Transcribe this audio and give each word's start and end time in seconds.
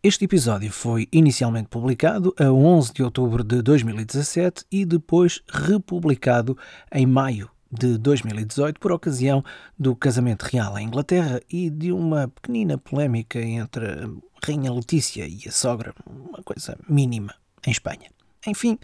Este 0.00 0.26
episódio 0.26 0.70
foi 0.70 1.08
inicialmente 1.10 1.68
publicado 1.68 2.32
a 2.38 2.52
11 2.52 2.92
de 2.92 3.02
outubro 3.02 3.42
de 3.42 3.60
2017 3.60 4.64
e 4.70 4.84
depois 4.84 5.42
republicado 5.48 6.56
em 6.92 7.04
maio 7.04 7.50
de 7.68 7.98
2018 7.98 8.78
por 8.78 8.92
ocasião 8.92 9.42
do 9.76 9.96
casamento 9.96 10.44
real 10.44 10.78
em 10.78 10.86
Inglaterra 10.86 11.40
e 11.50 11.68
de 11.68 11.90
uma 11.90 12.28
pequenina 12.28 12.78
polémica 12.78 13.40
entre 13.40 13.86
a 13.86 14.08
Rainha 14.46 14.72
Letícia 14.72 15.26
e 15.26 15.40
a 15.48 15.50
sogra, 15.50 15.92
uma 16.06 16.44
coisa 16.44 16.78
mínima, 16.88 17.34
em 17.66 17.72
Espanha. 17.72 18.08
Enfim, 18.46 18.78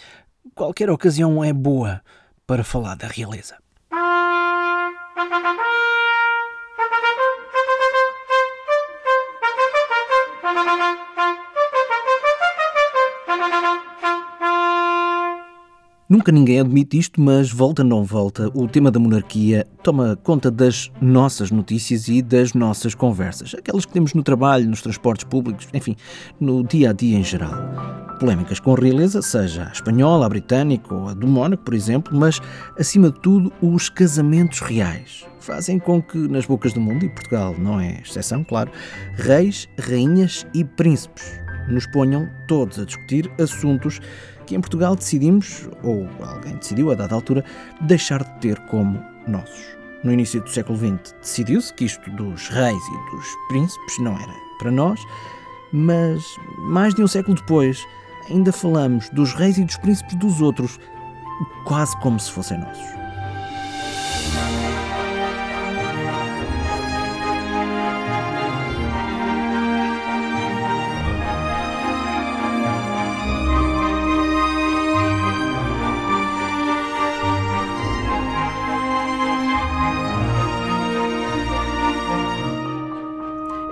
qualquer 0.53 0.91
ocasião 0.91 1.45
é 1.45 1.53
boa 1.53 2.03
para 2.45 2.65
falar 2.65 2.97
da 2.97 3.07
realeza. 3.07 3.57
Nunca 16.07 16.31
ninguém 16.31 16.61
admite 16.61 16.97
isto, 16.97 17.21
mas 17.21 17.51
volta 17.51 17.83
não 17.83 18.05
volta, 18.05 18.49
o 18.55 18.69
tema 18.69 18.89
da 18.91 19.01
monarquia 19.01 19.67
toma 19.83 20.17
conta 20.23 20.51
das 20.51 20.93
nossas 21.01 21.51
notícias 21.51 22.07
e 22.07 22.23
das 22.23 22.55
nossas 22.55 22.95
conversas, 22.95 23.53
aquelas 23.53 23.85
que 23.85 23.93
temos 23.93 24.15
no 24.15 24.23
trabalho, 24.23 24.69
nos 24.69 24.81
transportes 24.81 25.25
públicos, 25.25 25.67
enfim, 25.75 25.97
no 26.39 26.63
dia 26.63 26.91
a 26.91 26.93
dia 26.93 27.19
em 27.19 27.25
geral. 27.25 27.55
Polémicas 28.21 28.61
com 28.61 28.75
a 28.75 28.79
realeza, 28.79 29.21
seja 29.23 29.67
a 29.69 29.73
espanhola, 29.73 30.27
a 30.27 30.29
britânica 30.29 30.95
ou 30.95 31.09
a 31.09 31.15
do 31.15 31.27
Mónaco, 31.27 31.65
por 31.65 31.75
exemplo, 31.75 32.17
mas 32.17 32.41
acima 32.79 33.11
de 33.11 33.19
tudo 33.21 33.53
os 33.61 33.89
casamentos 33.89 34.61
reais. 34.61 35.27
Fazem 35.45 35.79
com 35.79 36.01
que 36.01 36.17
nas 36.17 36.47
bocas 36.47 36.73
do 36.73 36.81
mundo, 36.81 37.05
e 37.05 37.09
Portugal 37.11 37.55
não 37.59 37.79
é 37.79 38.01
exceção, 38.01 38.43
claro, 38.43 38.71
reis, 39.13 39.69
rainhas 39.79 40.47
e 40.55 40.65
príncipes 40.65 41.39
nos 41.69 41.87
ponham 41.87 42.31
todos 42.49 42.79
a 42.79 42.87
discutir 42.87 43.31
assuntos 43.39 44.01
que 44.47 44.57
em 44.57 44.61
Portugal 44.61 44.97
decidimos, 44.97 45.69
ou 45.83 46.09
alguém 46.23 46.57
decidiu 46.57 46.91
a 46.91 46.95
dada 46.95 47.15
altura, 47.15 47.45
deixar 47.83 48.25
de 48.25 48.41
ter 48.41 48.59
como 48.69 49.05
nossos. 49.29 49.77
No 50.03 50.11
início 50.11 50.41
do 50.41 50.49
século 50.49 50.79
XX 50.79 51.15
decidiu-se 51.21 51.75
que 51.75 51.85
isto 51.85 52.11
dos 52.13 52.49
reis 52.49 52.83
e 52.83 53.11
dos 53.15 53.27
príncipes 53.49 53.99
não 53.99 54.15
era 54.15 54.35
para 54.59 54.71
nós, 54.71 54.99
mas 55.75 56.25
mais 56.57 56.95
de 56.95 57.03
um 57.03 57.07
século 57.07 57.37
depois 57.37 57.87
ainda 58.31 58.51
falamos 58.51 59.11
dos 59.11 59.35
reis 59.35 59.59
e 59.59 59.65
dos 59.65 59.77
príncipes 59.77 60.15
dos 60.17 60.41
outros, 60.41 60.81
quase 61.67 61.95
como 62.01 62.19
se 62.19 62.33
fossem 62.33 62.59
nossos. 62.59 63.04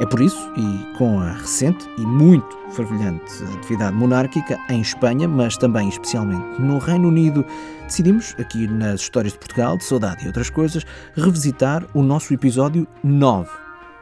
É 0.02 0.06
por 0.06 0.20
isso, 0.20 0.52
e 0.56 0.96
com 0.98 1.20
a 1.20 1.30
recente 1.30 1.88
e 1.96 2.00
muito 2.00 2.58
fervilhante 2.72 3.24
atividade 3.56 3.94
monárquica 3.94 4.58
em 4.68 4.80
Espanha, 4.80 5.28
mas 5.28 5.56
também 5.56 5.88
especialmente 5.88 6.60
no 6.60 6.78
Reino 6.78 7.06
Unido, 7.06 7.46
decidimos, 7.84 8.34
aqui 8.36 8.66
nas 8.66 9.02
Histórias 9.02 9.32
de 9.32 9.38
Portugal, 9.38 9.76
de 9.76 9.84
Saudade 9.84 10.24
e 10.24 10.26
outras 10.26 10.50
coisas, 10.50 10.84
revisitar 11.14 11.86
o 11.94 12.02
nosso 12.02 12.34
episódio 12.34 12.84
9, 13.04 13.48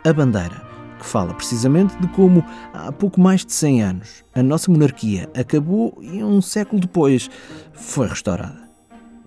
A 0.02 0.10
Bandeira, 0.10 0.62
que 0.98 1.04
fala 1.04 1.34
precisamente 1.34 1.94
de 1.98 2.08
como, 2.08 2.42
há 2.72 2.90
pouco 2.90 3.20
mais 3.20 3.44
de 3.44 3.52
100 3.52 3.82
anos, 3.82 4.24
a 4.34 4.42
nossa 4.42 4.70
monarquia 4.70 5.28
acabou 5.38 5.98
e 6.00 6.24
um 6.24 6.40
século 6.40 6.80
depois 6.80 7.28
foi 7.74 8.08
restaurada. 8.08 8.70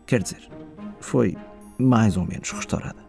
Quer 0.07 0.23
dizer, 0.23 0.49
foi 0.99 1.37
mais 1.77 2.17
ou 2.17 2.25
menos 2.25 2.49
restaurada. 2.49 3.03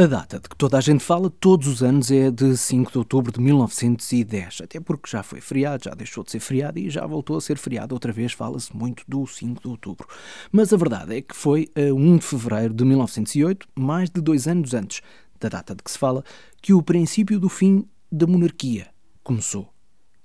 A 0.00 0.06
data 0.06 0.40
de 0.40 0.48
que 0.48 0.56
toda 0.56 0.78
a 0.78 0.80
gente 0.80 1.04
fala 1.04 1.28
todos 1.28 1.66
os 1.66 1.82
anos 1.82 2.10
é 2.10 2.30
de 2.30 2.56
5 2.56 2.90
de 2.90 2.96
outubro 2.96 3.30
de 3.30 3.38
1910, 3.38 4.62
até 4.62 4.80
porque 4.80 5.10
já 5.10 5.22
foi 5.22 5.42
feriado, 5.42 5.84
já 5.84 5.90
deixou 5.90 6.24
de 6.24 6.30
ser 6.30 6.40
feriado 6.40 6.78
e 6.78 6.88
já 6.88 7.06
voltou 7.06 7.36
a 7.36 7.40
ser 7.42 7.58
feriado 7.58 7.94
outra 7.94 8.10
vez, 8.10 8.32
fala-se 8.32 8.74
muito 8.74 9.04
do 9.06 9.26
5 9.26 9.60
de 9.60 9.68
outubro. 9.68 10.08
Mas 10.50 10.72
a 10.72 10.78
verdade 10.78 11.18
é 11.18 11.20
que 11.20 11.36
foi 11.36 11.68
a 11.76 11.92
1 11.92 12.16
de 12.16 12.24
fevereiro 12.24 12.72
de 12.72 12.82
1908, 12.82 13.68
mais 13.74 14.08
de 14.08 14.22
dois 14.22 14.48
anos 14.48 14.72
antes 14.72 15.02
da 15.38 15.50
data 15.50 15.74
de 15.74 15.82
que 15.82 15.90
se 15.90 15.98
fala, 15.98 16.24
que 16.62 16.72
o 16.72 16.82
princípio 16.82 17.38
do 17.38 17.50
fim 17.50 17.86
da 18.10 18.26
monarquia 18.26 18.88
começou. 19.22 19.68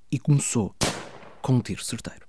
E 0.10 0.18
começou 0.18 0.74
com 1.42 1.56
um 1.56 1.60
tiro 1.60 1.84
certeiro. 1.84 2.26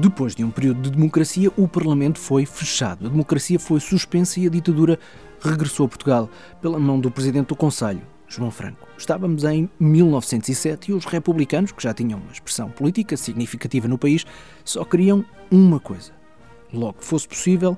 Depois 0.00 0.34
de 0.34 0.42
um 0.42 0.50
período 0.50 0.80
de 0.80 0.90
democracia, 0.92 1.52
o 1.58 1.68
Parlamento 1.68 2.18
foi 2.18 2.46
fechado. 2.46 3.04
A 3.04 3.10
democracia 3.10 3.58
foi 3.58 3.78
suspensa 3.80 4.40
e 4.40 4.46
a 4.46 4.50
ditadura 4.50 4.98
regressou 5.42 5.84
a 5.84 5.88
Portugal 5.90 6.30
pela 6.62 6.78
mão 6.78 6.98
do 6.98 7.10
Presidente 7.10 7.48
do 7.48 7.56
Conselho, 7.56 8.00
João 8.26 8.50
Franco. 8.50 8.88
Estávamos 8.96 9.44
em 9.44 9.68
1907 9.78 10.90
e 10.90 10.94
os 10.94 11.04
republicanos, 11.04 11.70
que 11.72 11.82
já 11.82 11.92
tinham 11.92 12.18
uma 12.18 12.32
expressão 12.32 12.70
política 12.70 13.14
significativa 13.14 13.86
no 13.88 13.98
país, 13.98 14.24
só 14.64 14.86
queriam 14.86 15.22
uma 15.50 15.78
coisa: 15.78 16.12
logo 16.72 16.94
que 16.94 17.04
fosse 17.04 17.28
possível, 17.28 17.76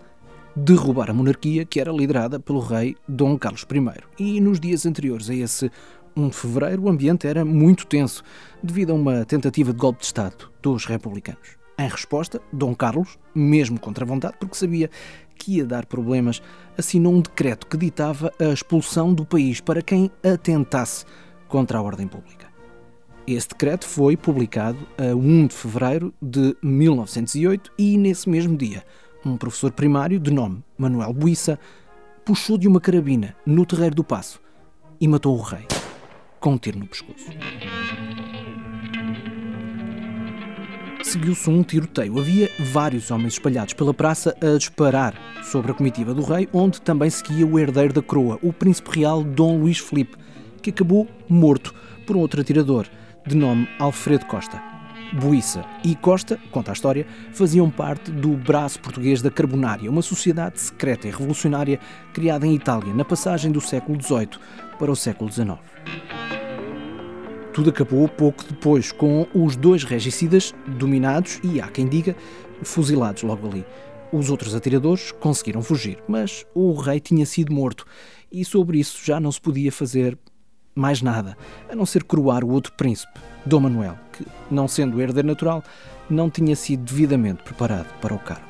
derrubar 0.55 1.11
a 1.11 1.15
monarquia 1.15 1.65
que 1.65 1.81
era 1.81 1.91
liderada 1.91 2.39
pelo 2.39 2.61
rei 2.61 2.95
Dom 3.09 3.37
Carlos 3.37 3.67
I. 3.69 4.01
E 4.17 4.41
nos 4.41 4.61
dias 4.61 4.87
anteriores 4.87 5.29
a 5.29 5.35
esse 5.35 5.73
1 6.17 6.29
de 6.29 6.37
fevereiro, 6.37 6.83
o 6.83 6.89
ambiente 6.89 7.27
era 7.27 7.45
muito 7.45 7.85
tenso 7.85 8.23
devido 8.63 8.91
a 8.91 8.95
uma 8.95 9.25
tentativa 9.25 9.73
de 9.73 9.79
golpe 9.81 9.99
de 9.99 10.07
Estado 10.07 10.53
dos 10.63 10.87
republicanos. 10.87 11.62
Em 11.83 11.89
resposta, 11.89 12.41
Dom 12.53 12.77
Carlos, 12.77 13.19
mesmo 13.35 13.77
contra 13.81 14.05
a 14.05 14.07
vontade, 14.07 14.37
porque 14.39 14.55
sabia 14.55 14.89
que 15.35 15.57
ia 15.57 15.67
dar 15.67 15.85
problemas, 15.85 16.41
assinou 16.79 17.13
um 17.13 17.21
decreto 17.21 17.67
que 17.67 17.77
ditava 17.77 18.33
a 18.39 18.53
expulsão 18.53 19.13
do 19.13 19.27
país 19.27 19.61
para 19.61 19.83
quem 19.83 20.09
atentasse 20.23 21.05
contra 21.49 21.79
a 21.79 21.83
ordem 21.83 22.07
pública. 22.07 22.47
Esse 23.27 23.49
decreto 23.49 23.85
foi 23.85 24.17
publicado 24.17 24.79
a 24.97 25.13
1 25.13 25.49
de 25.49 25.55
fevereiro 25.57 26.15
de 26.23 26.57
1908 26.63 27.73
e, 27.77 27.99
nesse 27.99 28.31
mesmo 28.31 28.57
dia, 28.57 28.85
um 29.27 29.37
professor 29.37 29.73
primário 29.73 30.21
de 30.21 30.33
nome 30.33 30.63
Manuel 30.79 31.13
Buissa 31.13 31.59
puxou 32.25 32.57
de 32.57 32.69
uma 32.69 32.81
carabina 32.81 33.35
no 33.45 33.67
terreiro 33.67 33.97
do 33.97 34.05
Passo 34.05 34.41
e 35.01 35.09
matou 35.09 35.37
o 35.37 35.43
rei 35.43 35.67
com 36.39 36.53
um 36.53 36.59
tiro 36.59 36.79
no 36.79 36.87
pescoço. 36.87 37.27
Seguiu-se 41.03 41.49
um 41.51 41.63
tiroteio. 41.63 42.19
Havia 42.19 42.51
vários 42.59 43.11
homens 43.11 43.35
espalhados 43.35 43.75
pela 43.75 43.93
praça 43.93 44.37
a 44.41 44.57
disparar 44.57 45.15
sobre 45.43 45.71
a 45.71 45.75
comitiva 45.75 46.15
do 46.15 46.23
rei, 46.23 46.49
onde 46.53 46.81
também 46.81 47.11
seguia 47.11 47.47
o 47.47 47.59
herdeiro 47.59 47.93
da 47.93 48.03
coroa, 48.03 48.39
o 48.43 48.53
príncipe 48.53 48.99
real 48.99 49.23
Dom 49.23 49.59
Luís 49.59 49.79
Filipe, 49.79 50.17
que 50.63 50.71
acabou 50.71 51.09
morto 51.29 51.75
por 52.07 52.17
um 52.17 52.21
outro 52.21 52.41
atirador, 52.41 52.87
de 53.27 53.37
nome 53.37 53.69
Alfredo 53.79 54.27
Costa. 54.27 54.63
Buissa 55.13 55.65
e 55.85 55.95
Costa, 55.95 56.39
conta 56.51 56.73
a 56.73 56.75
história, 56.75 57.07
faziam 57.33 57.71
parte 57.71 58.11
do 58.11 58.31
braço 58.31 58.81
português 58.81 59.21
da 59.21 59.31
Carbonária, 59.31 59.91
uma 59.91 60.01
sociedade 60.01 60.59
secreta 60.59 61.07
e 61.07 61.11
revolucionária 61.11 61.79
criada 62.15 62.47
em 62.47 62.55
Itália 62.55 62.95
na 62.95 63.05
passagem 63.05 63.53
do 63.53 63.61
século 63.61 64.01
XVIII 64.01 64.31
para 64.79 64.91
o 64.91 64.97
século 64.97 65.31
XIX. 65.31 65.59
Tudo 67.53 67.71
acabou 67.71 68.09
pouco 68.09 68.45
depois, 68.45 68.91
com 68.91 69.27
os 69.35 69.57
dois 69.57 69.85
regicidas 69.85 70.55
dominados 70.67 71.39
e, 71.43 71.61
há 71.61 71.69
quem 71.69 71.87
diga, 71.87 72.17
fuzilados 72.63 73.23
logo 73.23 73.47
ali. 73.47 73.65
Os 74.13 74.31
outros 74.31 74.55
atiradores 74.55 75.13
conseguiram 75.13 75.63
fugir, 75.63 75.99
mas 76.09 76.47
o 76.55 76.73
rei 76.75 76.99
tinha 77.01 77.27
sido 77.27 77.53
morto 77.53 77.85
e 78.31 78.45
sobre 78.45 78.79
isso 78.79 79.05
já 79.05 79.21
não 79.21 79.31
se 79.31 79.41
podia 79.41 79.71
fazer 79.71 80.19
mais 80.75 81.03
nada, 81.03 81.37
a 81.71 81.77
não 81.77 81.85
ser 81.85 82.03
coroar 82.05 82.43
o 82.43 82.51
outro 82.51 82.73
príncipe, 82.73 83.21
Dom 83.45 83.61
Manuel, 83.61 83.99
que, 84.13 84.27
não 84.51 84.67
sendo 84.67 85.01
herdeiro 85.01 85.29
natural, 85.29 85.63
não 86.09 86.31
tinha 86.31 86.57
sido 86.57 86.85
devidamente 86.85 87.43
preparado 87.43 87.89
para 88.01 88.15
o 88.15 88.19
cargo. 88.19 88.47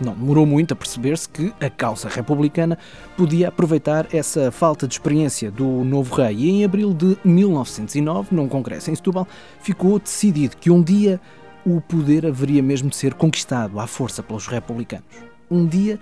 Não 0.00 0.14
demorou 0.14 0.46
muito 0.46 0.72
a 0.72 0.76
perceber-se 0.76 1.28
que 1.28 1.52
a 1.60 1.68
causa 1.68 2.08
republicana 2.08 2.78
podia 3.16 3.48
aproveitar 3.48 4.06
essa 4.12 4.50
falta 4.52 4.86
de 4.86 4.94
experiência 4.94 5.50
do 5.50 5.66
novo 5.84 6.14
rei 6.14 6.36
e 6.36 6.50
em 6.50 6.64
abril 6.64 6.94
de 6.94 7.18
1909, 7.24 8.34
num 8.34 8.48
congresso 8.48 8.90
em 8.90 8.94
Setúbal, 8.94 9.26
ficou 9.60 9.98
decidido 9.98 10.56
que 10.56 10.70
um 10.70 10.82
dia 10.82 11.20
o 11.66 11.80
poder 11.80 12.24
haveria 12.26 12.62
mesmo 12.62 12.88
de 12.88 12.96
ser 12.96 13.14
conquistado 13.14 13.80
à 13.80 13.86
força 13.86 14.22
pelos 14.22 14.46
republicanos. 14.46 15.04
Um 15.50 15.66
dia 15.66 15.98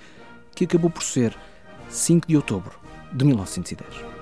que 0.55 0.65
acabou 0.65 0.91
por 0.91 1.03
ser 1.03 1.35
5 1.89 2.29
de 2.29 2.37
outubro 2.37 2.79
de 3.13 3.25
1910. 3.25 4.17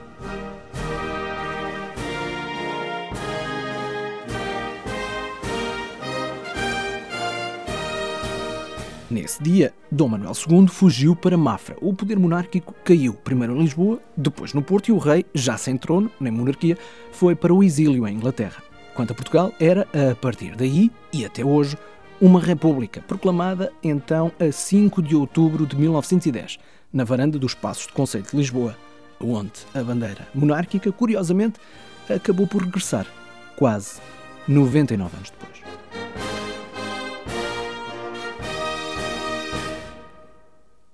Nesse 9.10 9.42
dia, 9.42 9.74
Dom 9.90 10.08
Manuel 10.08 10.32
II 10.48 10.66
fugiu 10.66 11.14
para 11.14 11.36
Mafra. 11.36 11.76
O 11.82 11.92
poder 11.92 12.18
monárquico 12.18 12.74
caiu, 12.82 13.12
primeiro 13.12 13.54
em 13.54 13.60
Lisboa, 13.60 14.00
depois 14.16 14.54
no 14.54 14.62
Porto, 14.62 14.88
e 14.88 14.92
o 14.92 14.98
rei, 14.98 15.26
já 15.34 15.58
sem 15.58 15.76
trono, 15.76 16.10
nem 16.18 16.32
monarquia, 16.32 16.78
foi 17.12 17.34
para 17.34 17.52
o 17.52 17.62
exílio 17.62 18.08
em 18.08 18.14
Inglaterra. 18.16 18.62
Quanto 18.94 19.12
a 19.12 19.14
Portugal, 19.14 19.52
era, 19.60 19.86
a 20.10 20.14
partir 20.14 20.56
daí 20.56 20.90
e 21.12 21.24
até 21.24 21.44
hoje, 21.44 21.76
uma 22.18 22.40
república, 22.40 23.02
proclamada 23.02 23.70
então 23.82 24.32
a 24.40 24.50
5 24.50 25.02
de 25.02 25.14
outubro 25.14 25.66
de 25.66 25.76
1910, 25.76 26.58
na 26.90 27.04
varanda 27.04 27.38
dos 27.38 27.54
Passos 27.54 27.86
do 27.86 27.92
Conselho 27.92 28.24
de 28.24 28.36
Lisboa, 28.36 28.74
onde 29.20 29.52
a 29.74 29.82
bandeira 29.82 30.26
monárquica, 30.34 30.90
curiosamente, 30.90 31.60
acabou 32.08 32.46
por 32.46 32.62
regressar, 32.62 33.06
quase 33.56 34.00
99 34.48 35.16
anos 35.16 35.30
depois. 35.30 35.53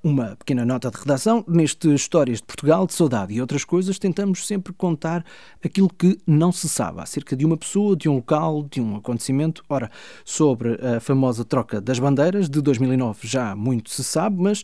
Uma 0.02 0.34
pequena 0.34 0.64
nota 0.64 0.90
de 0.90 0.96
redação. 0.96 1.44
Neste 1.46 1.92
Histórias 1.92 2.38
de 2.38 2.44
Portugal, 2.44 2.86
de 2.86 2.94
Saudade 2.94 3.34
e 3.34 3.40
outras 3.40 3.64
coisas, 3.64 3.98
tentamos 3.98 4.46
sempre 4.46 4.72
contar 4.72 5.22
aquilo 5.62 5.90
que 5.90 6.18
não 6.26 6.50
se 6.50 6.70
sabe 6.70 7.02
acerca 7.02 7.36
de 7.36 7.44
uma 7.44 7.56
pessoa, 7.56 7.94
de 7.94 8.08
um 8.08 8.14
local, 8.14 8.62
de 8.62 8.80
um 8.80 8.96
acontecimento. 8.96 9.62
Ora, 9.68 9.90
sobre 10.24 10.78
a 10.82 11.00
famosa 11.00 11.44
troca 11.44 11.82
das 11.82 11.98
bandeiras 11.98 12.48
de 12.48 12.62
2009 12.62 13.28
já 13.28 13.54
muito 13.54 13.90
se 13.90 14.02
sabe, 14.02 14.40
mas 14.40 14.62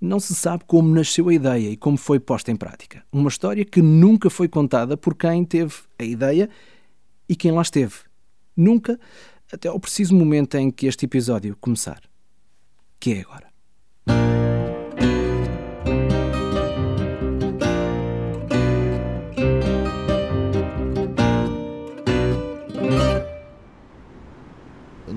não 0.00 0.18
se 0.18 0.34
sabe 0.34 0.64
como 0.66 0.92
nasceu 0.92 1.28
a 1.28 1.34
ideia 1.34 1.70
e 1.70 1.76
como 1.76 1.96
foi 1.96 2.18
posta 2.18 2.50
em 2.50 2.56
prática. 2.56 3.04
Uma 3.12 3.28
história 3.28 3.64
que 3.64 3.80
nunca 3.80 4.28
foi 4.28 4.48
contada 4.48 4.96
por 4.96 5.14
quem 5.14 5.44
teve 5.44 5.74
a 5.96 6.02
ideia 6.02 6.50
e 7.28 7.36
quem 7.36 7.52
lá 7.52 7.62
esteve. 7.62 7.94
Nunca, 8.56 8.98
até 9.52 9.68
ao 9.68 9.78
preciso 9.78 10.12
momento 10.12 10.56
em 10.56 10.72
que 10.72 10.88
este 10.88 11.04
episódio 11.04 11.56
começar. 11.60 12.00
Que 12.98 13.12
é 13.12 13.20
agora. 13.20 14.41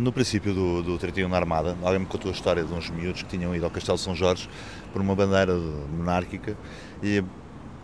No 0.06 0.14
princípio 0.14 0.54
do, 0.54 0.84
do 0.84 0.98
31 1.00 1.28
na 1.28 1.36
Armada, 1.36 1.76
alguém 1.82 2.00
me 2.00 2.06
contou 2.06 2.30
a 2.30 2.34
história 2.34 2.64
de 2.64 2.72
uns 2.72 2.92
miúdos 2.92 3.24
que 3.24 3.30
tinham 3.30 3.56
ido 3.56 3.66
ao 3.66 3.72
Castelo 3.72 3.98
São 3.98 4.16
Jorge 4.16 4.48
por 4.94 5.02
uma 5.02 5.16
bandeira 5.16 5.56
monárquica 5.56 6.56
e 7.02 7.24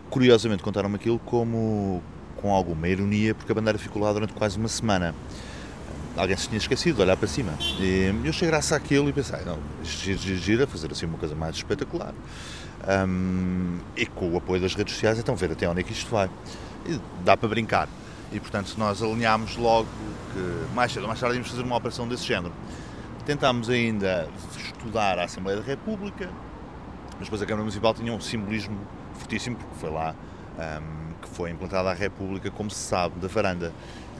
curiosamente 0.08 0.62
contaram-me 0.62 0.94
aquilo 0.94 1.18
como 1.18 2.00
com 2.36 2.54
alguma 2.54 2.86
ironia 2.88 3.34
porque 3.34 3.50
a 3.50 3.54
bandeira 3.56 3.76
ficou 3.76 4.00
lá 4.00 4.12
durante 4.12 4.32
quase 4.34 4.56
uma 4.56 4.68
semana. 4.68 5.12
Alguém 6.16 6.36
se 6.36 6.46
tinha 6.46 6.58
esquecido 6.58 6.96
de 6.96 7.02
olhar 7.02 7.16
para 7.16 7.26
cima. 7.26 7.54
E 7.80 8.14
eu 8.24 8.32
cheguei 8.32 8.50
graças 8.50 8.72
àquilo 8.72 9.08
e 9.08 9.12
pensei, 9.12 9.40
não, 9.44 9.58
gira, 9.82 10.18
gira, 10.18 10.38
gira, 10.38 10.66
fazer 10.66 10.92
assim 10.92 11.06
uma 11.06 11.18
coisa 11.18 11.34
mais 11.34 11.56
espetacular. 11.56 12.14
Um, 13.08 13.78
e 13.96 14.06
com 14.06 14.30
o 14.30 14.36
apoio 14.36 14.60
das 14.60 14.74
redes 14.74 14.94
sociais, 14.94 15.18
então 15.18 15.34
ver 15.34 15.50
até 15.50 15.68
onde 15.68 15.80
é 15.80 15.82
que 15.82 15.92
isto 15.92 16.08
vai. 16.10 16.30
E 16.86 17.00
dá 17.24 17.36
para 17.36 17.48
brincar. 17.48 17.88
E 18.32 18.40
portanto 18.40 18.74
nós 18.78 19.02
alinhámos 19.02 19.56
logo 19.56 19.88
que 20.32 20.74
mais 20.74 20.92
cedo 20.92 21.06
mais 21.06 21.20
tarde 21.20 21.36
íamos 21.36 21.50
fazer 21.50 21.62
uma 21.62 21.76
operação 21.76 22.08
desse 22.08 22.24
género. 22.24 22.52
Tentámos 23.26 23.68
ainda 23.68 24.28
estudar 24.56 25.18
a 25.18 25.24
Assembleia 25.24 25.60
da 25.60 25.64
República, 25.64 26.28
mas 27.18 27.24
depois 27.24 27.42
a 27.42 27.46
Câmara 27.46 27.62
Municipal 27.62 27.94
tinha 27.94 28.12
um 28.12 28.20
simbolismo 28.20 28.76
fortíssimo, 29.14 29.56
porque 29.56 29.74
foi 29.76 29.90
lá 29.90 30.14
um, 30.58 31.12
que 31.20 31.28
foi 31.28 31.50
implantada 31.50 31.90
a 31.90 31.94
República, 31.94 32.50
como 32.50 32.70
se 32.70 32.80
sabe, 32.80 33.20
da 33.20 33.28
varanda. 33.28 33.72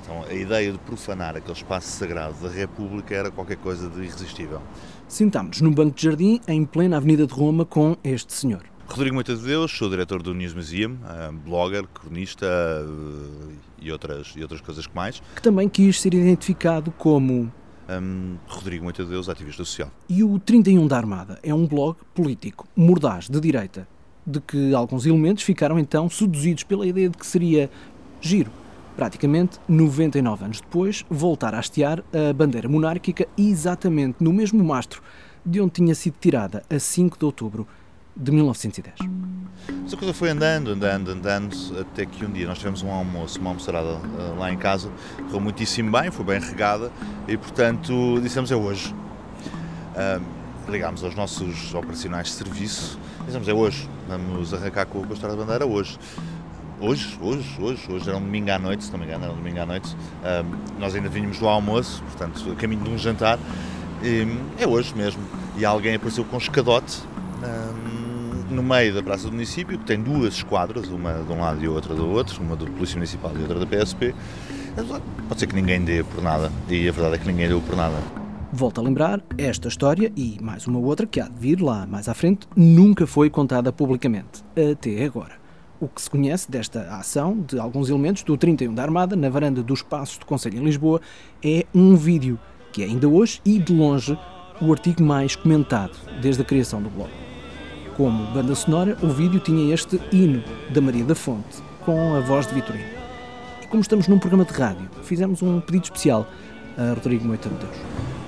Então 0.02 0.22
a 0.22 0.32
ideia 0.32 0.72
de 0.72 0.78
profanar 0.78 1.36
aquele 1.36 1.56
espaço 1.56 1.88
sagrado 1.88 2.34
da 2.34 2.48
República 2.48 3.14
era 3.14 3.30
qualquer 3.30 3.56
coisa 3.56 3.88
de 3.88 4.02
irresistível. 4.02 4.60
Sentámos 5.08 5.60
num 5.60 5.72
banco 5.72 5.96
de 5.96 6.04
jardim 6.04 6.40
em 6.46 6.64
plena 6.64 6.96
Avenida 6.96 7.26
de 7.26 7.32
Roma 7.32 7.64
com 7.64 7.96
este 8.04 8.32
senhor. 8.32 8.62
Rodrigo 8.92 9.14
Moita 9.14 9.34
de 9.34 9.42
Deus, 9.42 9.72
sou 9.72 9.88
diretor 9.88 10.22
do 10.22 10.34
News 10.34 10.52
Museum, 10.52 10.98
blogger, 11.46 11.86
cronista 11.94 12.44
eh, 12.44 13.54
e 13.80 13.90
outras, 13.90 14.34
e 14.36 14.42
outras 14.42 14.60
coisas 14.60 14.86
que 14.86 14.94
mais. 14.94 15.22
Que 15.34 15.40
também 15.40 15.66
quis 15.66 15.98
ser 15.98 16.12
identificado 16.12 16.92
como 16.98 17.50
um, 17.88 18.36
Rodrigo 18.46 18.84
Moita 18.84 19.02
de 19.02 19.08
Deus, 19.08 19.30
ativista 19.30 19.64
social. 19.64 19.90
E 20.10 20.22
o 20.22 20.38
31 20.38 20.86
da 20.86 20.98
Armada 20.98 21.38
é 21.42 21.54
um 21.54 21.66
blog 21.66 21.96
político, 22.14 22.68
mordaz, 22.76 23.30
de 23.30 23.40
direita, 23.40 23.88
de 24.26 24.42
que 24.42 24.74
alguns 24.74 25.06
elementos 25.06 25.42
ficaram 25.42 25.78
então 25.78 26.10
seduzidos 26.10 26.62
pela 26.62 26.86
ideia 26.86 27.08
de 27.08 27.16
que 27.16 27.26
seria 27.26 27.70
giro, 28.20 28.50
praticamente 28.94 29.58
99 29.66 30.44
anos 30.44 30.60
depois, 30.60 31.02
voltar 31.08 31.54
a 31.54 31.60
hastear 31.60 32.04
a 32.12 32.30
bandeira 32.34 32.68
monárquica 32.68 33.26
exatamente 33.38 34.16
no 34.22 34.34
mesmo 34.34 34.62
mastro 34.62 35.00
de 35.46 35.62
onde 35.62 35.72
tinha 35.72 35.94
sido 35.94 36.14
tirada 36.20 36.62
a 36.68 36.78
5 36.78 37.18
de 37.18 37.24
outubro 37.24 37.66
de 38.16 38.30
1910. 38.30 38.94
Essa 39.86 39.96
coisa 39.96 40.12
foi 40.12 40.30
andando, 40.30 40.70
andando, 40.70 41.10
andando, 41.10 41.56
até 41.80 42.04
que 42.04 42.24
um 42.24 42.30
dia 42.30 42.46
nós 42.46 42.58
tivemos 42.58 42.82
um 42.82 42.90
almoço, 42.90 43.40
uma 43.40 43.50
almoçarada 43.50 43.94
uh, 43.94 44.38
lá 44.38 44.52
em 44.52 44.56
casa, 44.56 44.90
correu 45.26 45.40
muitíssimo 45.40 45.90
bem, 45.90 46.10
foi 46.10 46.24
bem 46.24 46.40
regada 46.40 46.90
e, 47.28 47.36
portanto, 47.36 48.20
dissemos 48.20 48.50
é 48.50 48.56
hoje. 48.56 48.94
Uh, 49.94 50.22
ligámos 50.68 51.02
aos 51.02 51.14
nossos 51.14 51.74
operacionais 51.74 52.28
de 52.28 52.34
serviço, 52.34 52.98
dissemos 53.26 53.48
é 53.48 53.52
hoje, 53.52 53.88
vamos 54.08 54.54
arrancar 54.54 54.86
com, 54.86 55.04
a 55.04 55.12
História 55.12 55.36
da 55.36 55.42
Bandeira 55.42 55.66
hoje. 55.66 55.98
Hoje, 56.80 57.16
hoje, 57.20 57.60
hoje, 57.60 57.92
hoje 57.92 58.08
era 58.08 58.18
um 58.18 58.22
domingo 58.22 58.50
à 58.50 58.58
noite, 58.58 58.84
se 58.84 58.90
não 58.90 58.98
me 58.98 59.04
engano, 59.04 59.24
era 59.24 59.32
um 59.32 59.36
domingo 59.36 59.60
à 59.60 59.66
noite. 59.66 59.96
Nós 60.80 60.92
ainda 60.96 61.08
vínhamos 61.08 61.38
do 61.38 61.46
almoço, 61.46 62.02
portanto, 62.02 62.50
a 62.50 62.56
caminho 62.56 62.82
de 62.82 62.90
um 62.90 62.98
jantar. 62.98 63.38
E, 64.02 64.26
é 64.58 64.66
hoje 64.66 64.92
mesmo. 64.96 65.22
E 65.56 65.64
alguém 65.64 65.94
apareceu 65.94 66.24
com 66.24 66.34
um 66.34 66.40
escadote 66.40 67.02
no 68.52 68.62
meio 68.62 68.94
da 68.94 69.02
praça 69.02 69.24
do 69.24 69.32
município, 69.32 69.78
que 69.78 69.84
tem 69.84 70.00
duas 70.00 70.34
esquadras, 70.34 70.88
uma 70.88 71.14
de 71.14 71.32
um 71.32 71.40
lado 71.40 71.62
e 71.62 71.68
outra 71.68 71.94
do 71.94 72.08
outro, 72.08 72.40
uma 72.42 72.54
da 72.54 72.66
Polícia 72.66 72.96
Municipal 72.96 73.32
e 73.36 73.40
outra 73.40 73.58
da 73.58 73.66
PSP. 73.66 74.14
Pode 75.28 75.40
ser 75.40 75.46
que 75.46 75.54
ninguém 75.54 75.82
dê 75.82 76.04
por 76.04 76.22
nada, 76.22 76.52
e 76.68 76.88
a 76.88 76.92
verdade 76.92 77.16
é 77.16 77.18
que 77.18 77.26
ninguém 77.26 77.48
deu 77.48 77.60
por 77.60 77.76
nada. 77.76 77.96
Volto 78.52 78.80
a 78.80 78.84
lembrar, 78.84 79.22
esta 79.38 79.68
história 79.68 80.12
e 80.14 80.36
mais 80.42 80.66
uma 80.66 80.78
outra 80.78 81.06
que 81.06 81.18
há 81.20 81.26
de 81.26 81.38
vir 81.38 81.60
lá 81.60 81.86
mais 81.86 82.06
à 82.08 82.14
frente 82.14 82.46
nunca 82.54 83.06
foi 83.06 83.30
contada 83.30 83.72
publicamente, 83.72 84.44
até 84.72 85.04
agora. 85.04 85.40
O 85.80 85.88
que 85.88 86.00
se 86.00 86.10
conhece 86.10 86.50
desta 86.50 86.82
ação 86.96 87.40
de 87.40 87.58
alguns 87.58 87.88
elementos 87.88 88.22
do 88.22 88.36
31 88.36 88.74
da 88.74 88.82
Armada 88.82 89.16
na 89.16 89.30
varanda 89.30 89.62
dos 89.62 89.82
Passos 89.82 90.18
do 90.18 90.26
Conselho 90.26 90.58
em 90.58 90.64
Lisboa 90.64 91.00
é 91.42 91.64
um 91.74 91.96
vídeo 91.96 92.38
que 92.72 92.82
é 92.82 92.84
ainda 92.84 93.08
hoje 93.08 93.40
e 93.44 93.58
de 93.58 93.72
longe 93.74 94.16
o 94.60 94.70
artigo 94.70 95.02
mais 95.02 95.34
comentado 95.34 95.96
desde 96.20 96.42
a 96.42 96.44
criação 96.44 96.80
do 96.80 96.88
blog. 96.88 97.10
Como 97.96 98.24
banda 98.32 98.54
sonora, 98.54 98.96
o 99.02 99.08
vídeo 99.08 99.38
tinha 99.38 99.74
este 99.74 100.00
hino 100.10 100.42
da 100.70 100.80
Maria 100.80 101.04
da 101.04 101.14
Fonte, 101.14 101.62
com 101.84 102.14
a 102.14 102.20
voz 102.20 102.46
de 102.46 102.54
Vitorino. 102.54 102.88
E 103.62 103.66
como 103.66 103.82
estamos 103.82 104.08
num 104.08 104.18
programa 104.18 104.46
de 104.46 104.52
rádio, 104.54 104.88
fizemos 105.02 105.42
um 105.42 105.60
pedido 105.60 105.84
especial 105.84 106.26
a 106.78 106.94
Rodrigo 106.94 107.26
Moita 107.26 107.50
de 107.50 107.56
Deus. 107.56 107.76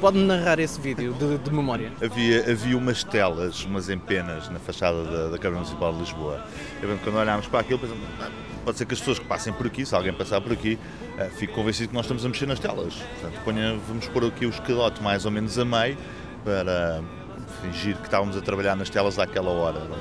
Pode-me 0.03 0.25
narrar 0.25 0.59
esse 0.59 0.79
vídeo 0.79 1.15
de, 1.15 1.39
de, 1.39 1.51
memória? 1.51 1.91
Havia, 2.03 2.53
havia 2.53 2.77
umas 2.77 3.03
telas, 3.05 3.65
umas 3.65 3.89
empenas 3.89 4.51
na 4.51 4.59
fachada 4.59 5.03
da, 5.03 5.29
da 5.31 5.39
Câmara 5.39 5.63
Municipal 5.63 5.95
de 5.95 6.01
Lisboa. 6.01 6.45
E, 6.83 6.99
quando 7.03 7.17
olhámos 7.17 7.47
para 7.47 7.61
aquilo, 7.61 7.79
pensamos, 7.79 8.05
ah, 8.21 8.31
pode 8.67 8.77
ser 8.77 8.85
que 8.85 8.93
as 8.93 9.01
pessoas 9.01 9.19
que 9.19 9.25
passem 9.25 9.51
por 9.55 9.67
aqui, 9.67 9.87
se 9.87 9.95
alguém 9.95 10.13
passar 10.13 10.43
por 10.43 10.53
aqui, 10.53 10.79
uh, 11.19 11.31
fique 11.37 11.55
convencido 11.55 11.89
que 11.89 11.95
nós 11.95 12.05
estamos 12.05 12.23
a 12.23 12.29
mexer 12.29 12.45
nas 12.45 12.59
telas. 12.59 12.97
Portanto, 12.97 13.41
ponha, 13.45 13.79
vamos 13.89 14.07
pôr 14.09 14.27
aqui 14.27 14.45
o 14.45 14.51
esqueleto 14.51 15.03
mais 15.03 15.25
ou 15.25 15.31
menos 15.31 15.59
a 15.59 15.65
meio 15.65 15.97
para 16.45 17.03
fingir 17.65 17.97
que 17.97 18.05
estávamos 18.05 18.37
a 18.37 18.41
trabalhar 18.41 18.77
nas 18.77 18.91
telas 18.91 19.19
àquela 19.19 19.51
hora, 19.51 19.81
não 19.81 19.97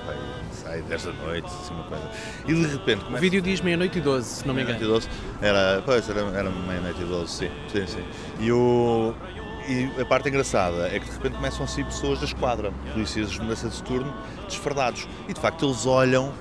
sai 0.51 0.81
10 0.81 1.05
da 1.05 1.11
noite, 1.13 1.45
assim 1.45 1.73
uma 1.73 1.83
coisa. 1.83 2.09
E 2.47 2.53
de 2.53 2.67
repente. 2.67 3.03
Começa... 3.03 3.17
O 3.17 3.21
vídeo 3.21 3.41
diz 3.41 3.61
meia-noite 3.61 3.99
e 3.99 4.01
12, 4.01 4.27
se 4.27 4.47
não 4.47 4.53
me 4.53 4.61
engano. 4.61 4.79
Meia-noite 4.79 5.07
e 5.07 5.09
12, 5.09 5.41
era, 5.41 5.81
pois, 5.85 6.09
era, 6.09 6.21
era 6.21 6.49
meia-noite 6.49 7.01
e 7.01 7.05
12, 7.05 7.31
sim, 7.31 7.51
sim, 7.71 7.87
sim. 7.87 8.03
E, 8.39 8.51
o, 8.51 9.13
e 9.67 10.01
a 10.01 10.05
parte 10.05 10.29
engraçada 10.29 10.87
é 10.87 10.99
que 10.99 11.05
de 11.05 11.11
repente 11.11 11.35
começam 11.35 11.63
a 11.63 11.67
sair 11.67 11.85
pessoas 11.85 12.19
da 12.19 12.25
esquadra, 12.25 12.71
polícias 12.91 13.31
de 13.31 13.41
mudança 13.41 13.69
de 13.69 13.83
turno, 13.83 14.13
desfardados. 14.47 15.07
E 15.27 15.33
de 15.33 15.39
facto 15.39 15.65
eles 15.65 15.85
olham 15.85 16.31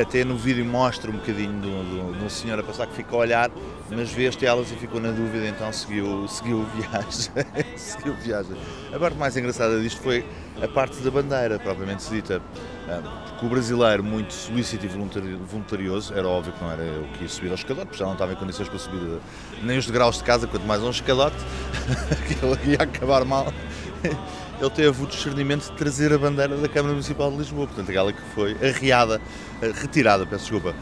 até 0.00 0.24
no 0.24 0.36
vídeo 0.36 0.64
mostra 0.64 1.10
um 1.10 1.14
bocadinho 1.14 1.60
de 1.60 2.24
um 2.24 2.28
senhor 2.28 2.58
a 2.58 2.62
passar 2.62 2.86
que 2.86 2.94
fica 2.94 3.14
a 3.14 3.18
olhar, 3.18 3.50
mas 3.90 4.10
vê 4.10 4.26
as 4.26 4.36
telas 4.36 4.70
e 4.72 4.74
ficou 4.76 5.00
na 5.00 5.10
dúvida, 5.10 5.46
então 5.46 5.72
seguiu, 5.72 6.26
seguiu 6.26 6.66
viagem. 6.74 7.32
seguiu 7.76 8.14
viagem. 8.14 8.56
A 8.92 8.98
parte 8.98 9.16
mais 9.16 9.36
engraçada 9.36 9.80
disto 9.80 10.00
foi 10.00 10.24
a 10.60 10.68
parte 10.68 10.96
da 11.02 11.10
bandeira, 11.10 11.58
propriamente 11.58 12.08
dita. 12.10 12.42
Porque 13.28 13.46
o 13.46 13.48
brasileiro, 13.48 14.02
muito 14.02 14.32
solícito 14.32 14.84
e 14.84 14.88
voluntarioso, 14.88 16.12
era 16.14 16.26
óbvio 16.26 16.52
que 16.52 16.62
não 16.62 16.70
era 16.70 16.82
eu 16.82 17.04
que 17.14 17.22
ia 17.22 17.28
subir 17.28 17.48
ao 17.48 17.54
escadote, 17.54 17.86
porque 17.86 17.98
já 17.98 18.04
não 18.04 18.12
estava 18.12 18.32
em 18.32 18.36
condições 18.36 18.68
para 18.68 18.78
subir 18.78 19.20
nem 19.62 19.78
os 19.78 19.86
degraus 19.86 20.18
de 20.18 20.24
casa, 20.24 20.46
quanto 20.46 20.66
mais 20.66 20.82
um 20.82 20.90
escadote, 20.90 21.36
que 22.26 22.44
ele 22.44 22.72
ia 22.72 22.82
acabar 22.82 23.24
mal 23.24 23.52
ele 24.62 24.70
teve 24.70 25.02
o 25.02 25.06
discernimento 25.06 25.70
de 25.70 25.76
trazer 25.76 26.12
a 26.12 26.18
bandeira 26.18 26.56
da 26.56 26.68
Câmara 26.68 26.92
Municipal 26.92 27.30
de 27.32 27.38
Lisboa, 27.38 27.66
portanto, 27.66 27.88
aquela 27.90 28.12
que 28.12 28.22
foi 28.34 28.52
arriada, 28.64 29.20
eh, 29.60 29.72
retirada, 29.74 30.24
peço 30.24 30.44
desculpa, 30.44 30.74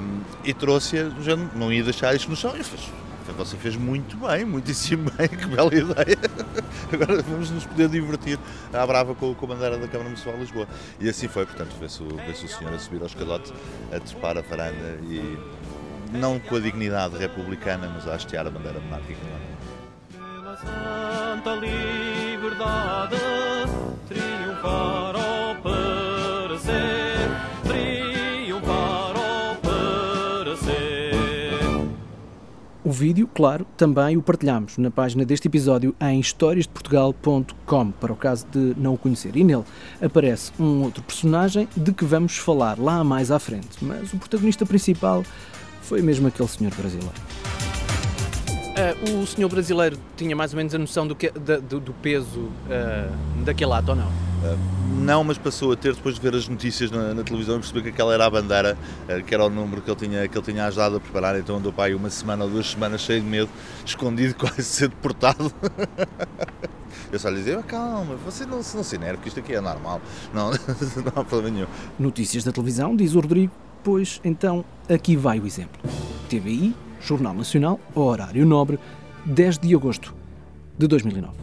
um, 0.00 0.20
e 0.44 0.54
trouxe-a, 0.54 1.10
não 1.54 1.72
ia 1.72 1.82
deixar 1.82 2.14
isto 2.14 2.30
no 2.30 2.36
chão, 2.36 2.56
e 2.56 2.62
fez, 2.62 2.88
Você 3.36 3.56
fez 3.56 3.74
muito 3.74 4.16
bem, 4.16 4.44
muitíssimo 4.44 5.10
bem, 5.18 5.26
que 5.36 5.46
bela 5.46 5.74
ideia. 5.74 6.16
Agora 6.92 7.22
vamos 7.22 7.50
nos 7.50 7.66
poder 7.66 7.88
divertir 7.88 8.38
à 8.72 8.86
brava 8.86 9.14
com, 9.16 9.34
com 9.34 9.46
a 9.46 9.48
bandeira 9.48 9.78
da 9.78 9.88
Câmara 9.88 10.10
Municipal 10.10 10.34
de 10.34 10.40
Lisboa. 10.40 10.68
E 11.00 11.08
assim 11.08 11.26
foi, 11.26 11.44
portanto, 11.44 11.74
vê-se 11.80 12.02
o, 12.02 12.06
o 12.06 12.48
senhor 12.48 12.72
a 12.72 12.78
subir 12.78 13.00
ao 13.00 13.06
escadote, 13.06 13.52
a 13.92 13.98
trepar 13.98 14.38
a 14.38 14.42
varanda 14.42 15.00
e 15.02 15.36
não 16.12 16.38
com 16.38 16.54
a 16.54 16.60
dignidade 16.60 17.16
republicana, 17.16 17.90
mas 17.92 18.06
a 18.06 18.14
hastear 18.14 18.46
a 18.46 18.50
bandeira 18.50 18.78
monárquica. 18.78 19.20
Pela 20.12 20.56
santa 20.56 21.56
liberdade 22.44 23.16
triunfar 24.06 25.16
ao 25.16 25.56
parecer, 25.62 27.30
triunfar 27.62 29.16
ao 29.16 29.56
parecer. 29.56 31.14
O 32.84 32.90
vídeo, 32.90 33.26
claro, 33.34 33.66
também 33.78 34.18
o 34.18 34.22
partilhamos 34.22 34.76
na 34.76 34.90
página 34.90 35.24
deste 35.24 35.48
episódio 35.48 35.96
em 35.98 36.20
historiasdeportugal.com, 36.20 37.90
para 37.92 38.12
o 38.12 38.16
caso 38.16 38.46
de 38.52 38.74
não 38.76 38.92
o 38.92 38.98
conhecer. 38.98 39.34
E 39.36 39.42
nele 39.42 39.64
aparece 40.02 40.52
um 40.60 40.82
outro 40.82 41.02
personagem 41.02 41.66
de 41.74 41.94
que 41.94 42.04
vamos 42.04 42.36
falar 42.36 42.78
lá 42.78 43.02
mais 43.02 43.30
à 43.30 43.38
frente, 43.38 43.82
mas 43.82 44.12
o 44.12 44.18
protagonista 44.18 44.66
principal 44.66 45.24
foi 45.80 46.02
mesmo 46.02 46.28
aquele 46.28 46.48
senhor 46.48 46.74
brasileiro. 46.74 47.14
Uh, 48.74 49.20
o 49.20 49.26
senhor 49.26 49.48
brasileiro 49.48 49.96
tinha 50.16 50.34
mais 50.34 50.52
ou 50.52 50.56
menos 50.56 50.74
a 50.74 50.78
noção 50.78 51.06
do, 51.06 51.14
que, 51.14 51.30
do, 51.30 51.78
do 51.78 51.92
peso 51.92 52.40
uh, 52.40 53.44
daquele 53.44 53.72
ato 53.72 53.90
ou 53.90 53.96
não? 53.96 54.08
Uh, 54.08 54.58
não, 55.00 55.22
mas 55.22 55.38
passou 55.38 55.70
a 55.70 55.76
ter 55.76 55.94
depois 55.94 56.16
de 56.16 56.20
ver 56.20 56.34
as 56.34 56.48
notícias 56.48 56.90
na, 56.90 57.14
na 57.14 57.22
televisão 57.22 57.56
e 57.56 57.58
perceber 57.60 57.82
que 57.82 57.88
aquela 57.90 58.12
era 58.12 58.26
a 58.26 58.30
bandeira, 58.30 58.76
que 59.26 59.32
era 59.32 59.44
o 59.44 59.50
número 59.50 59.80
que 59.80 59.90
ele, 59.90 60.00
tinha, 60.00 60.26
que 60.26 60.36
ele 60.36 60.44
tinha 60.44 60.66
ajudado 60.66 60.96
a 60.96 61.00
preparar. 61.00 61.38
Então 61.38 61.56
andou 61.56 61.72
para 61.72 61.84
aí 61.84 61.94
uma 61.94 62.10
semana 62.10 62.44
ou 62.44 62.50
duas 62.50 62.70
semanas 62.70 63.00
cheio 63.00 63.20
de 63.20 63.26
medo, 63.26 63.48
escondido, 63.86 64.34
quase 64.38 64.64
ser 64.64 64.88
deportado. 64.88 65.52
Eu 67.12 67.18
só 67.20 67.28
lhe 67.28 67.36
dizia, 67.36 67.62
calma, 67.62 68.16
você 68.24 68.44
não, 68.44 68.56
não 68.56 68.82
se 68.82 68.96
enerve, 68.96 69.22
que 69.22 69.28
isto 69.28 69.38
aqui 69.38 69.54
é 69.54 69.60
normal. 69.60 70.00
Não, 70.32 70.50
não 70.50 71.12
há 71.14 71.24
problema 71.24 71.54
nenhum. 71.54 71.66
Notícias 71.96 72.42
da 72.42 72.50
televisão, 72.50 72.96
diz 72.96 73.14
o 73.14 73.20
Rodrigo, 73.20 73.52
pois 73.84 74.20
então 74.24 74.64
aqui 74.88 75.14
vai 75.14 75.38
o 75.38 75.46
exemplo. 75.46 75.80
TVI, 76.28 76.74
Jornal 77.04 77.34
Nacional, 77.34 77.78
horário 77.94 78.46
nobre, 78.46 78.78
10 79.26 79.58
de 79.58 79.74
agosto 79.74 80.14
de 80.78 80.86
2009. 80.86 81.36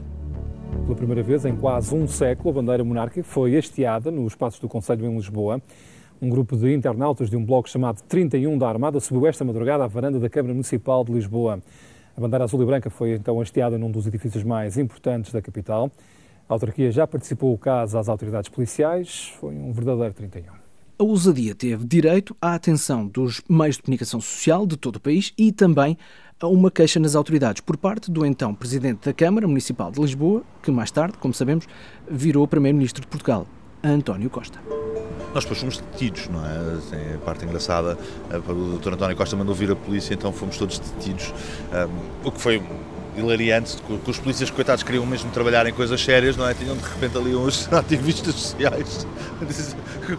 Pela 0.85 0.95
primeira 0.95 1.21
vez 1.21 1.45
em 1.45 1.55
quase 1.55 1.93
um 1.93 2.07
século, 2.07 2.49
a 2.49 2.53
bandeira 2.53 2.83
monárquica 2.83 3.23
foi 3.23 3.55
hasteada 3.55 4.09
nos 4.09 4.33
espaços 4.33 4.59
do 4.59 4.67
Conselho 4.67 5.05
em 5.05 5.15
Lisboa. 5.15 5.61
Um 6.19 6.29
grupo 6.29 6.57
de 6.57 6.73
internautas 6.73 7.29
de 7.29 7.37
um 7.37 7.45
bloco 7.45 7.69
chamado 7.69 8.01
31 8.09 8.57
da 8.57 8.67
Armada 8.67 8.99
subiu 8.99 9.27
esta 9.27 9.45
madrugada 9.45 9.83
à 9.83 9.87
varanda 9.87 10.19
da 10.19 10.27
Câmara 10.27 10.51
Municipal 10.51 11.03
de 11.03 11.11
Lisboa. 11.11 11.61
A 12.17 12.19
bandeira 12.19 12.43
azul 12.43 12.59
e 12.63 12.65
branca 12.65 12.89
foi 12.89 13.13
então 13.13 13.39
hasteada 13.39 13.77
num 13.77 13.91
dos 13.91 14.07
edifícios 14.07 14.43
mais 14.43 14.79
importantes 14.79 15.31
da 15.31 15.43
capital. 15.43 15.91
A 16.49 16.53
autarquia 16.53 16.91
já 16.91 17.05
participou 17.05 17.53
o 17.53 17.57
caso 17.57 17.99
às 17.99 18.09
autoridades 18.09 18.49
policiais. 18.49 19.31
Foi 19.39 19.53
um 19.53 19.71
verdadeiro 19.71 20.15
31 20.15 20.60
a 21.01 21.03
ousadia 21.03 21.55
teve 21.55 21.84
direito 21.84 22.38
à 22.39 22.53
atenção 22.53 23.08
dos 23.08 23.41
meios 23.50 23.77
de 23.77 23.81
comunicação 23.81 24.22
social 24.22 24.67
de 24.67 24.77
todo 24.77 24.98
o 24.98 25.00
país 25.00 25.34
e 25.36 25.51
também 25.51 25.98
a 26.39 26.46
uma 26.46 26.70
queixa 26.70 27.00
nas 27.00 27.15
autoridades 27.15 27.60
por 27.60 27.75
parte 27.75 28.12
do 28.12 28.24
então 28.24 28.53
Presidente 28.53 29.05
da 29.05 29.12
Câmara 29.12 29.48
Municipal 29.48 29.91
de 29.91 30.00
Lisboa, 30.00 30.43
que 30.62 30.70
mais 30.70 30.91
tarde, 30.91 31.17
como 31.17 31.34
sabemos, 31.34 31.65
virou 32.08 32.48
Primeiro-Ministro 32.48 33.01
de 33.01 33.08
Portugal, 33.08 33.48
António 33.84 34.29
Costa. 34.29 34.60
Nós 35.34 35.43
depois 35.43 35.60
fomos 35.60 35.77
detidos, 35.79 36.27
não 36.27 36.46
é? 36.46 36.77
Tem 36.91 37.15
a 37.15 37.17
parte 37.17 37.46
engraçada, 37.46 37.98
o 38.48 38.77
Dr. 38.77 38.93
António 38.93 39.17
Costa 39.17 39.36
mandou 39.36 39.55
vir 39.55 39.72
a 39.72 39.75
polícia, 39.75 40.13
então 40.13 40.31
fomos 40.31 40.55
todos 40.55 40.77
detidos, 40.77 41.34
um, 42.24 42.27
o 42.27 42.31
que 42.31 42.39
foi 42.39 42.62
hilariante, 43.15 43.77
que 43.77 44.09
os 44.09 44.19
polícias 44.19 44.49
coitados 44.49 44.83
queriam 44.83 45.05
mesmo 45.05 45.31
trabalhar 45.31 45.65
em 45.67 45.73
coisas 45.73 46.01
sérias, 46.01 46.37
não 46.37 46.47
é? 46.47 46.53
Tinham 46.53 46.75
de 46.75 46.83
repente 46.83 47.17
ali 47.17 47.35
uns 47.35 47.71
ativistas 47.73 48.35
sociais 48.35 49.05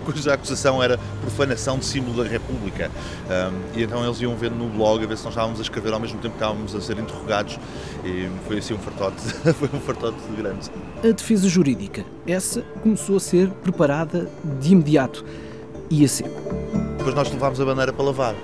cuja 0.04 0.34
acusação 0.34 0.82
era 0.82 0.98
profanação 1.20 1.78
de 1.78 1.84
símbolo 1.84 2.22
da 2.22 2.28
República. 2.28 2.90
Um, 3.28 3.78
e 3.78 3.82
então 3.82 4.04
eles 4.04 4.20
iam 4.20 4.36
ver 4.36 4.50
no 4.50 4.68
blog 4.68 5.04
a 5.04 5.06
ver 5.06 5.16
se 5.16 5.24
nós 5.24 5.32
estávamos 5.32 5.58
a 5.58 5.62
escrever 5.62 5.92
ao 5.92 6.00
mesmo 6.00 6.18
tempo 6.18 6.34
que 6.34 6.42
estávamos 6.42 6.74
a 6.74 6.80
ser 6.80 6.98
interrogados 6.98 7.58
e 8.04 8.28
foi 8.46 8.58
assim 8.58 8.74
um 8.74 8.78
fartote, 8.78 9.22
foi 9.54 9.70
um 9.72 9.80
fartote 9.80 10.18
grande. 10.36 10.70
A 10.98 11.12
defesa 11.12 11.48
jurídica, 11.48 12.04
essa 12.26 12.62
começou 12.82 13.16
a 13.16 13.20
ser 13.20 13.50
preparada 13.50 14.30
de 14.60 14.72
imediato 14.72 15.24
e 15.90 16.04
a 16.04 16.08
ser. 16.08 16.30
Depois 16.96 17.14
nós 17.14 17.30
levámos 17.30 17.60
a 17.60 17.64
bandeira 17.64 17.92
para 17.92 18.04
lavar 18.04 18.34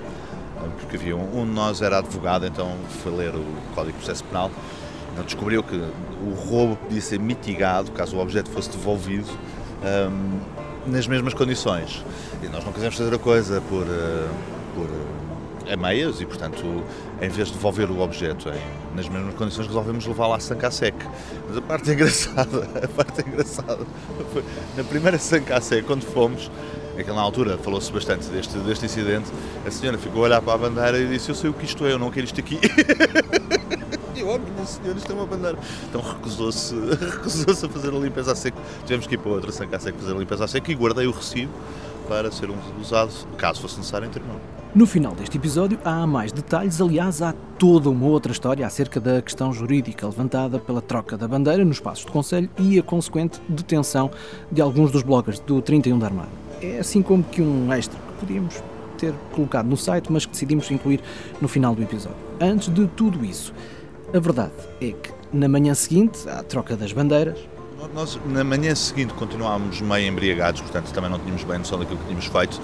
porque 0.79 0.95
havia 0.95 1.15
um, 1.15 1.41
um 1.41 1.45
de 1.45 1.51
nós 1.51 1.81
era 1.81 1.99
advogado, 1.99 2.45
então 2.45 2.75
foi 3.03 3.11
ler 3.11 3.35
o 3.35 3.45
Código 3.73 3.97
de 3.97 4.03
Processo 4.03 4.23
Penal, 4.25 4.51
descobriu 5.25 5.63
que 5.63 5.75
o 5.75 6.33
roubo 6.33 6.75
podia 6.75 7.01
ser 7.01 7.19
mitigado 7.19 7.91
caso 7.91 8.15
o 8.15 8.19
objeto 8.19 8.49
fosse 8.49 8.69
devolvido 8.69 9.29
um, 9.83 10.39
nas 10.91 11.07
mesmas 11.07 11.33
condições. 11.33 12.03
E 12.41 12.47
nós 12.47 12.63
não 12.63 12.71
quisemos 12.71 12.95
fazer 12.95 13.13
a 13.13 13.19
coisa 13.19 13.61
por, 13.61 13.83
uh, 13.83 14.29
por 14.75 14.85
uh, 14.85 15.73
a 15.73 15.77
meias 15.77 16.19
e, 16.19 16.25
portanto, 16.25 16.83
em 17.21 17.29
vez 17.29 17.49
de 17.49 17.53
devolver 17.53 17.89
o 17.91 17.99
objeto 17.99 18.49
em, 18.49 18.95
nas 18.95 19.07
mesmas 19.07 19.35
condições, 19.35 19.67
resolvemos 19.67 20.05
levá-lo 20.05 20.33
à 20.33 20.39
Sanca 20.39 20.71
Sec. 20.71 20.95
Mas 21.47 21.57
a 21.57 21.61
parte 21.61 21.91
engraçada, 21.91 22.69
a 22.83 22.87
parte 22.87 23.27
engraçada 23.27 23.85
foi 24.31 24.43
na 24.75 24.83
primeira 24.83 25.17
Sanca 25.17 25.59
Sec, 25.61 25.85
quando 25.85 26.03
fomos, 26.03 26.49
naquela 26.99 27.21
altura 27.21 27.57
falou-se 27.57 27.91
bastante 27.91 28.27
deste, 28.27 28.57
deste 28.59 28.85
incidente, 28.85 29.31
a 29.65 29.71
senhora 29.71 29.97
ficou 29.97 30.21
a 30.21 30.25
olhar 30.25 30.41
para 30.41 30.53
a 30.53 30.57
bandeira 30.57 30.99
e 30.99 31.07
disse: 31.07 31.29
Eu 31.29 31.35
sei 31.35 31.49
o 31.49 31.53
que 31.53 31.65
isto 31.65 31.85
é, 31.85 31.93
eu 31.93 31.99
não 31.99 32.11
quero 32.11 32.25
isto 32.25 32.39
aqui. 32.39 32.59
e 34.15 34.19
eu, 34.19 34.27
oh 34.27 34.37
minha 34.37 34.65
senhora, 34.65 34.97
isto 34.97 35.11
é 35.11 35.15
uma 35.15 35.25
bandeira. 35.25 35.57
Então 35.87 36.01
recusou-se 36.01 36.75
recusou 36.99 37.53
a 37.53 37.69
fazer 37.69 37.89
a 37.89 37.97
limpeza 37.97 38.33
a 38.33 38.35
seco. 38.35 38.59
Tivemos 38.83 39.07
que 39.07 39.15
ir 39.15 39.17
para 39.17 39.31
outra 39.31 39.51
sanca 39.51 39.77
a 39.77 39.79
seco 39.79 39.97
fazer 39.97 40.13
a 40.13 40.19
limpeza 40.19 40.43
a 40.43 40.47
seco 40.47 40.69
e 40.69 40.75
guardei 40.75 41.07
o 41.07 41.11
recibo 41.11 41.51
para 42.07 42.31
ser 42.31 42.49
usado, 42.81 43.11
caso 43.37 43.61
fosse 43.61 43.77
necessário, 43.77 44.07
em 44.07 44.09
tribunal. 44.09 44.39
No 44.73 44.85
final 44.85 45.13
deste 45.13 45.37
episódio 45.37 45.79
há 45.85 46.05
mais 46.05 46.31
detalhes, 46.31 46.81
aliás, 46.81 47.21
há 47.21 47.33
toda 47.57 47.89
uma 47.89 48.05
outra 48.07 48.31
história 48.31 48.65
acerca 48.65 48.99
da 48.99 49.21
questão 49.21 49.53
jurídica 49.53 50.05
levantada 50.05 50.59
pela 50.59 50.81
troca 50.81 51.17
da 51.17 51.27
bandeira 51.27 51.63
nos 51.63 51.79
passos 51.79 52.05
do 52.05 52.11
Conselho 52.11 52.49
e 52.57 52.77
a 52.77 52.83
consequente 52.83 53.39
detenção 53.47 54.11
de 54.51 54.61
alguns 54.61 54.91
dos 54.91 55.01
bloggers 55.01 55.39
do 55.39 55.61
31 55.61 55.97
da 55.97 56.07
Armada 56.07 56.48
é 56.61 56.79
assim 56.79 57.01
como 57.01 57.23
que 57.23 57.41
um 57.41 57.71
extra 57.73 57.99
que 57.99 58.25
podíamos 58.25 58.61
ter 58.97 59.13
colocado 59.31 59.67
no 59.67 59.77
site, 59.77 60.11
mas 60.11 60.25
que 60.25 60.31
decidimos 60.31 60.69
incluir 60.71 61.01
no 61.41 61.47
final 61.47 61.73
do 61.73 61.81
episódio. 61.81 62.17
Antes 62.39 62.69
de 62.69 62.85
tudo 62.87 63.23
isso, 63.23 63.53
a 64.13 64.19
verdade 64.19 64.51
é 64.81 64.91
que 64.91 65.11
na 65.31 65.47
manhã 65.47 65.73
seguinte, 65.73 66.27
à 66.27 66.43
troca 66.43 66.75
das 66.75 66.91
bandeiras, 66.91 67.39
nós, 67.93 68.19
na 68.25 68.43
manhã 68.43 68.75
seguinte, 68.75 69.13
continuámos 69.13 69.79
meio 69.79 70.07
embriagados, 70.07 70.61
portanto, 70.61 70.91
também 70.91 71.09
não 71.09 71.17
tínhamos 71.17 71.43
bem 71.43 71.59
noção 71.59 71.79
daquilo 71.79 71.97
que 71.97 72.05
tínhamos 72.05 72.25
feito. 72.25 72.61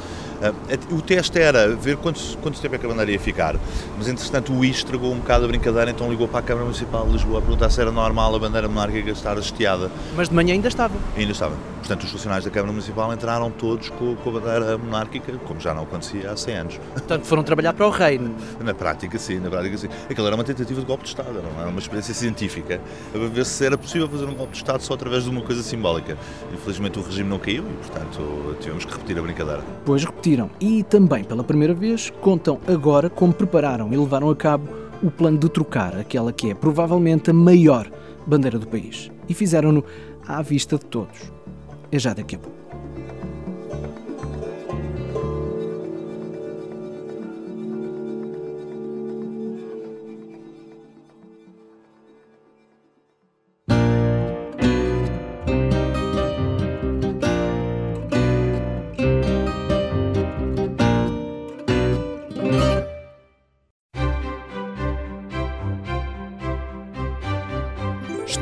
Uh, 0.92 0.96
o 0.96 1.02
teste 1.02 1.40
era 1.40 1.74
ver 1.74 1.96
quanto, 1.98 2.20
quanto 2.40 2.60
tempo 2.60 2.76
é 2.76 2.78
que 2.78 2.86
a 2.86 2.90
bandeira 2.90 3.12
ia 3.12 3.20
ficar, 3.20 3.56
mas 3.98 4.10
entretanto 4.10 4.54
o 4.54 4.64
I 4.64 4.70
estragou 4.70 5.12
um 5.12 5.20
bocado 5.20 5.46
a 5.46 5.48
brincadeira, 5.48 5.90
então 5.90 6.10
ligou 6.10 6.28
para 6.28 6.40
a 6.40 6.44
Câmara 6.44 6.66
Municipal 6.66 7.06
de 7.06 7.14
Lisboa 7.14 7.40
a 7.40 7.42
perguntar 7.42 7.70
se 7.70 7.80
era 7.80 7.92
normal 7.92 8.36
a 8.36 8.40
bandeira 8.40 8.68
monárquica 8.68 9.12
estar 9.12 9.38
hasteada. 9.38 9.90
Mas 10.16 10.28
de 10.28 10.36
manhã 10.36 10.54
ainda 10.54 10.68
estava? 10.68 10.96
Ainda 11.16 11.32
estava. 11.32 11.56
Portanto, 11.86 12.04
os 12.06 12.12
funcionários 12.12 12.44
da 12.44 12.50
Câmara 12.50 12.72
Municipal 12.72 13.14
entraram 13.14 13.52
todos 13.52 13.92
com, 13.92 14.16
com 14.16 14.30
a 14.32 14.34
bandeira 14.34 14.76
monárquica, 14.76 15.34
como 15.46 15.60
já 15.60 15.72
não 15.72 15.84
acontecia 15.84 16.32
há 16.32 16.36
100 16.36 16.56
anos. 16.56 16.80
Portanto, 16.94 17.26
foram 17.26 17.44
trabalhar 17.44 17.74
para 17.74 17.86
o 17.86 17.92
rei. 17.92 18.20
Na 18.60 18.74
prática, 18.74 19.20
sim, 19.20 19.38
na 19.38 19.52
prática, 19.52 19.78
sim. 19.78 19.88
Aquilo 20.10 20.26
era 20.26 20.36
uma 20.36 20.44
tentativa 20.44 20.80
de 20.80 20.86
golpe 20.88 21.04
de 21.04 21.10
Estado, 21.10 21.32
não 21.34 21.62
era 21.62 21.70
uma 21.70 21.78
experiência 21.78 22.12
científica, 22.16 22.82
a 23.14 23.18
ver 23.20 23.46
se 23.46 23.64
era 23.64 23.78
possível 23.78 24.10
fazer 24.10 24.26
um 24.26 24.34
golpe 24.34 24.54
de 24.54 24.58
Estado 24.58 24.82
só 24.82 24.96
através 24.96 25.26
de 25.26 25.30
uma 25.30 25.44
coisa 25.44 25.62
simbólica. 25.62 26.18
Infelizmente 26.52 26.98
o 26.98 27.04
regime 27.04 27.30
não 27.30 27.38
caiu 27.38 27.64
e, 27.64 27.74
portanto, 27.76 28.56
tivemos 28.60 28.84
que 28.84 28.92
repetir 28.92 29.20
a 29.20 29.22
brincadeira. 29.22 29.64
Pois 29.86 30.04
repetiram. 30.04 30.50
E 30.60 30.82
também, 30.82 31.24
pela 31.24 31.44
primeira 31.44 31.76
vez, 31.76 32.12
contam 32.20 32.60
agora 32.68 33.12
como 33.12 33.32
prepararam 33.32 33.94
e 33.94 33.96
levaram 33.96 34.32
a 34.32 34.36
cabo 34.36 34.68
o 35.04 35.12
plano 35.12 35.38
de 35.38 35.50
trocar 35.50 35.96
aquela 35.96 36.34
que 36.34 36.50
é 36.50 36.56
provavelmente 36.56 37.30
a 37.30 37.34
maior 37.34 37.88
bandeira 38.26 38.58
do 38.58 38.66
país. 38.66 39.12
E 39.30 39.36
fizeram-no 39.36 39.84
à 40.28 40.42
vista 40.42 40.80
de 40.80 40.86
todos 40.86 41.35
é 41.96 42.00
já 42.00 42.14
daqui 42.14 42.36
a 42.36 42.40
pouco. 42.40 42.65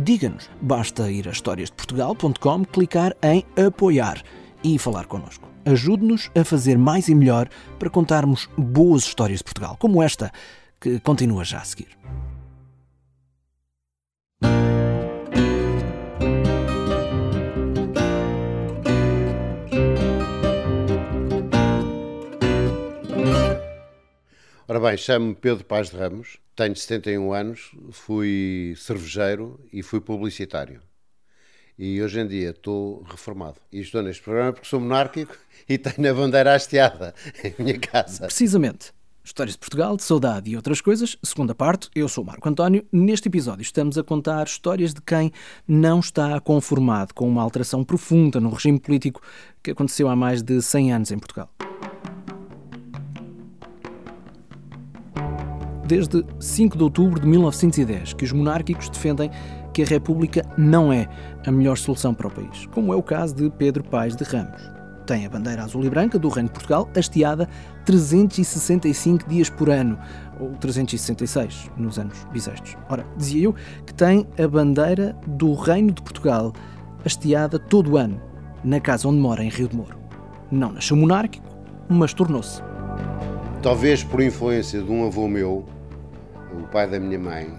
diga-nos. 0.00 0.50
Basta 0.60 1.10
ir 1.10 1.28
a 1.28 1.30
historiasdeportugal.com, 1.30 2.64
clicar 2.64 3.16
em 3.22 3.44
apoiar 3.56 4.22
e 4.64 4.78
falar 4.78 5.06
connosco. 5.06 5.48
Ajude-nos 5.64 6.30
a 6.34 6.44
fazer 6.44 6.78
mais 6.78 7.08
e 7.08 7.14
melhor 7.14 7.48
para 7.78 7.90
contarmos 7.90 8.48
boas 8.56 9.04
histórias 9.04 9.38
de 9.38 9.44
Portugal, 9.44 9.76
como 9.78 10.02
esta, 10.02 10.32
que 10.80 10.98
continua 11.00 11.44
já 11.44 11.58
a 11.58 11.64
seguir. 11.64 11.98
Ora 24.70 24.78
bem, 24.78 24.96
chamo-me 24.96 25.34
Pedro 25.34 25.64
Paz 25.64 25.90
de 25.90 25.96
Ramos, 25.96 26.36
tenho 26.54 26.76
71 26.76 27.32
anos, 27.32 27.72
fui 27.90 28.72
cervejeiro 28.76 29.58
e 29.72 29.82
fui 29.82 30.00
publicitário. 30.00 30.80
E 31.76 32.00
hoje 32.00 32.20
em 32.20 32.28
dia 32.28 32.50
estou 32.50 33.02
reformado. 33.02 33.56
E 33.72 33.80
estou 33.80 34.00
neste 34.00 34.22
programa 34.22 34.52
porque 34.52 34.68
sou 34.68 34.78
monárquico 34.78 35.36
e 35.68 35.76
tenho 35.76 36.08
a 36.08 36.14
bandeira 36.14 36.54
hasteada 36.54 37.12
em 37.42 37.52
minha 37.58 37.80
casa. 37.80 38.26
Precisamente. 38.26 38.92
Histórias 39.24 39.54
de 39.54 39.58
Portugal, 39.58 39.96
de 39.96 40.04
saudade 40.04 40.48
e 40.48 40.54
outras 40.54 40.80
coisas. 40.80 41.16
Segunda 41.20 41.52
parte, 41.52 41.90
eu 41.92 42.08
sou 42.08 42.22
Marco 42.22 42.48
António. 42.48 42.86
Neste 42.92 43.26
episódio 43.26 43.62
estamos 43.62 43.98
a 43.98 44.04
contar 44.04 44.46
histórias 44.46 44.94
de 44.94 45.00
quem 45.00 45.32
não 45.66 45.98
está 45.98 46.38
conformado 46.38 47.12
com 47.12 47.28
uma 47.28 47.42
alteração 47.42 47.82
profunda 47.82 48.38
no 48.38 48.50
regime 48.50 48.78
político 48.78 49.20
que 49.64 49.72
aconteceu 49.72 50.08
há 50.08 50.14
mais 50.14 50.44
de 50.44 50.62
100 50.62 50.92
anos 50.92 51.10
em 51.10 51.18
Portugal. 51.18 51.50
Desde 55.90 56.24
5 56.38 56.78
de 56.78 56.84
outubro 56.84 57.20
de 57.20 57.26
1910 57.26 58.12
que 58.12 58.24
os 58.24 58.30
monárquicos 58.30 58.88
defendem 58.88 59.28
que 59.74 59.82
a 59.82 59.86
República 59.86 60.46
não 60.56 60.92
é 60.92 61.08
a 61.44 61.50
melhor 61.50 61.76
solução 61.76 62.14
para 62.14 62.28
o 62.28 62.30
país, 62.30 62.66
como 62.66 62.94
é 62.94 62.96
o 62.96 63.02
caso 63.02 63.34
de 63.34 63.50
Pedro 63.50 63.82
Paes 63.82 64.14
de 64.14 64.22
Ramos. 64.22 64.62
Tem 65.04 65.26
a 65.26 65.28
bandeira 65.28 65.64
azul 65.64 65.84
e 65.84 65.90
branca 65.90 66.16
do 66.16 66.28
Reino 66.28 66.48
de 66.48 66.52
Portugal 66.52 66.88
hasteada 66.96 67.48
365 67.84 69.28
dias 69.28 69.50
por 69.50 69.68
ano, 69.68 69.98
ou 70.38 70.50
366 70.50 71.72
nos 71.76 71.98
anos 71.98 72.24
bissextos. 72.32 72.76
Ora, 72.88 73.04
dizia 73.16 73.46
eu 73.46 73.54
que 73.84 73.92
tem 73.92 74.28
a 74.38 74.46
bandeira 74.46 75.16
do 75.26 75.54
Reino 75.54 75.90
de 75.90 76.02
Portugal 76.02 76.52
hasteada 77.04 77.58
todo 77.58 77.92
o 77.92 77.96
ano, 77.96 78.20
na 78.62 78.78
casa 78.78 79.08
onde 79.08 79.18
mora, 79.18 79.42
em 79.42 79.48
Rio 79.48 79.66
de 79.66 79.76
Moro. 79.76 79.98
Não 80.52 80.72
nasceu 80.72 80.96
monárquico, 80.96 81.48
mas 81.88 82.14
tornou-se. 82.14 82.62
Talvez 83.60 84.04
por 84.04 84.22
influência 84.22 84.80
de 84.80 84.90
um 84.90 85.04
avô 85.04 85.26
meu, 85.26 85.66
o 86.52 86.66
pai 86.68 86.86
da 86.86 86.98
minha 86.98 87.18
mãe, 87.18 87.52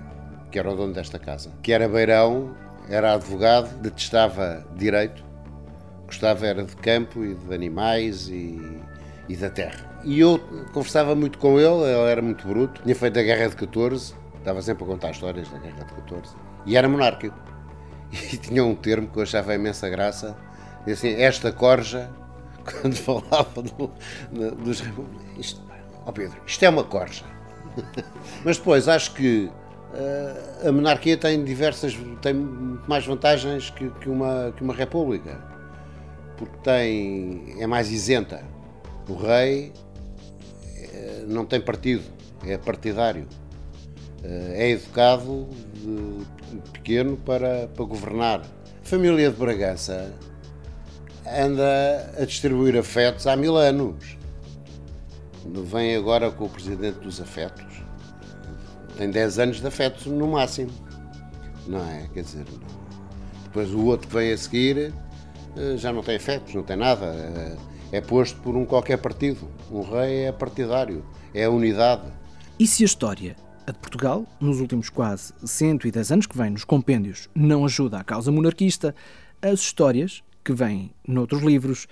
que 0.51 0.59
era 0.59 0.71
o 0.71 0.75
dono 0.75 0.93
desta 0.93 1.17
casa, 1.17 1.51
que 1.61 1.71
era 1.71 1.87
beirão, 1.87 2.55
era 2.89 3.13
advogado, 3.13 3.73
detestava 3.81 4.65
direito, 4.75 5.23
gostava 6.05 6.45
era 6.45 6.63
de 6.63 6.75
campo 6.75 7.23
e 7.23 7.35
de 7.35 7.53
animais 7.53 8.27
e, 8.27 8.81
e 9.29 9.35
da 9.35 9.49
terra. 9.49 9.89
E 10.03 10.19
eu 10.19 10.39
conversava 10.73 11.15
muito 11.15 11.37
com 11.37 11.59
ele, 11.59 11.83
ele 11.83 12.11
era 12.11 12.21
muito 12.21 12.47
bruto, 12.47 12.81
tinha 12.81 12.95
feito 12.95 13.17
a 13.19 13.23
Guerra 13.23 13.49
de 13.49 13.55
14, 13.55 14.13
estava 14.37 14.61
sempre 14.61 14.83
a 14.83 14.87
contar 14.87 15.11
histórias 15.11 15.47
da 15.49 15.57
Guerra 15.59 15.85
de 15.85 15.93
14, 15.93 16.35
e 16.65 16.75
era 16.75 16.87
monárquico. 16.87 17.37
E 18.11 18.35
tinha 18.35 18.61
um 18.61 18.75
termo 18.75 19.07
que 19.07 19.17
eu 19.17 19.23
achava 19.23 19.55
imensa 19.55 19.87
graça, 19.87 20.35
assim, 20.85 21.13
esta 21.13 21.49
corja, 21.49 22.09
quando 22.81 22.93
falava 22.97 23.61
do, 23.61 23.89
dos... 24.57 24.83
Isto, 25.37 25.61
oh 26.05 26.11
Pedro, 26.11 26.37
isto 26.45 26.65
é 26.65 26.67
uma 26.69 26.83
corja. 26.83 27.23
Mas 28.43 28.57
depois 28.57 28.87
acho 28.87 29.13
que 29.13 29.49
uh, 29.93 30.67
a 30.67 30.71
monarquia 30.71 31.17
tem 31.17 31.43
diversas, 31.43 31.97
tem 32.21 32.33
mais 32.87 33.05
vantagens 33.05 33.69
que, 33.69 33.89
que, 33.89 34.09
uma, 34.09 34.53
que 34.55 34.63
uma 34.63 34.73
república, 34.73 35.39
porque 36.37 36.57
tem, 36.63 37.55
é 37.59 37.67
mais 37.67 37.91
isenta. 37.91 38.43
O 39.07 39.15
rei 39.15 39.71
uh, 40.65 41.27
não 41.27 41.45
tem 41.45 41.59
partido, 41.59 42.03
é 42.45 42.57
partidário. 42.57 43.27
Uh, 44.23 44.53
é 44.53 44.69
educado 44.71 45.47
de 45.73 46.61
pequeno 46.73 47.17
para, 47.17 47.67
para 47.67 47.85
governar. 47.85 48.41
A 48.41 48.85
família 48.85 49.29
de 49.29 49.37
Bragança 49.37 50.13
anda 51.25 52.11
a 52.19 52.25
distribuir 52.25 52.77
afetos 52.77 53.25
há 53.25 53.35
mil 53.35 53.55
anos 53.55 54.20
vem 55.45 55.95
agora 55.95 56.31
com 56.31 56.45
o 56.45 56.49
presidente 56.49 56.99
dos 56.99 57.19
afetos. 57.19 57.83
Tem 58.97 59.09
10 59.09 59.39
anos 59.39 59.61
de 59.61 59.67
afetos 59.67 60.05
no 60.05 60.27
máximo. 60.27 60.71
Não 61.67 61.79
é? 61.79 62.09
Quer 62.13 62.23
dizer, 62.23 62.45
depois 63.43 63.73
o 63.73 63.85
outro 63.85 64.07
que 64.07 64.13
vem 64.13 64.31
a 64.31 64.37
seguir 64.37 64.93
eh, 65.57 65.77
já 65.77 65.91
não 65.91 66.03
tem 66.03 66.15
afetos, 66.15 66.53
não 66.53 66.63
tem 66.63 66.75
nada. 66.75 67.05
É, 67.05 67.57
é 67.97 68.01
posto 68.01 68.39
por 68.41 68.55
um 68.55 68.65
qualquer 68.65 68.97
partido. 68.97 69.47
Um 69.71 69.81
rei 69.81 70.25
é 70.25 70.31
partidário, 70.31 71.05
é 71.33 71.45
a 71.45 71.49
unidade. 71.49 72.03
E 72.59 72.67
se 72.67 72.83
a 72.83 72.85
história, 72.85 73.35
a 73.65 73.71
de 73.71 73.79
Portugal, 73.79 74.25
nos 74.39 74.59
últimos 74.59 74.89
quase 74.89 75.33
110 75.43 76.11
anos 76.11 76.27
que 76.27 76.37
vem 76.37 76.51
nos 76.51 76.63
compêndios, 76.63 77.29
não 77.33 77.65
ajuda 77.65 77.99
à 77.99 78.03
causa 78.03 78.31
monarquista, 78.31 78.95
as 79.41 79.59
histórias 79.59 80.23
que 80.43 80.53
vêm 80.53 80.91
noutros 81.07 81.41
livros 81.41 81.87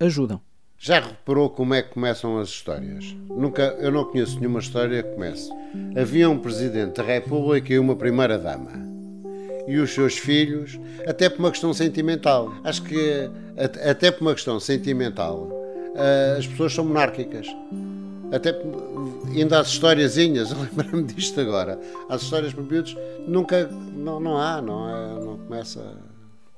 ajudam. 0.00 0.40
Já 0.80 1.00
reparou 1.00 1.50
como 1.50 1.74
é 1.74 1.82
que 1.82 1.92
começam 1.92 2.38
as 2.38 2.48
histórias? 2.50 3.04
Nunca, 3.28 3.76
eu 3.80 3.90
não 3.90 4.04
conheço 4.04 4.38
nenhuma 4.38 4.60
história 4.60 5.02
que 5.02 5.10
comece. 5.10 5.50
Havia 6.00 6.30
um 6.30 6.38
presidente 6.38 6.96
da 6.98 7.02
República 7.02 7.72
e 7.72 7.78
uma 7.80 7.96
primeira 7.96 8.38
dama. 8.38 8.70
E 9.66 9.76
os 9.76 9.90
seus 9.90 10.16
filhos, 10.16 10.78
até 11.04 11.28
por 11.28 11.40
uma 11.40 11.50
questão 11.50 11.74
sentimental. 11.74 12.54
Acho 12.62 12.82
que 12.84 13.28
até 13.90 14.12
por 14.12 14.22
uma 14.22 14.34
questão 14.34 14.60
sentimental, 14.60 15.50
eh, 15.96 16.36
as 16.38 16.46
pessoas 16.46 16.72
são 16.72 16.84
monárquicas. 16.84 17.48
Até 18.32 18.54
ainda 19.34 19.58
as 19.58 19.68
historiazinhas, 19.68 20.52
lembro-me 20.76 21.02
disto 21.02 21.40
agora. 21.40 21.78
As 22.08 22.22
histórias 22.22 22.54
para 22.54 22.64
nunca 23.26 23.66
não, 23.66 24.20
não 24.20 24.38
há, 24.38 24.62
não, 24.62 24.88
é, 24.88 25.24
não 25.24 25.38
começa, 25.38 25.96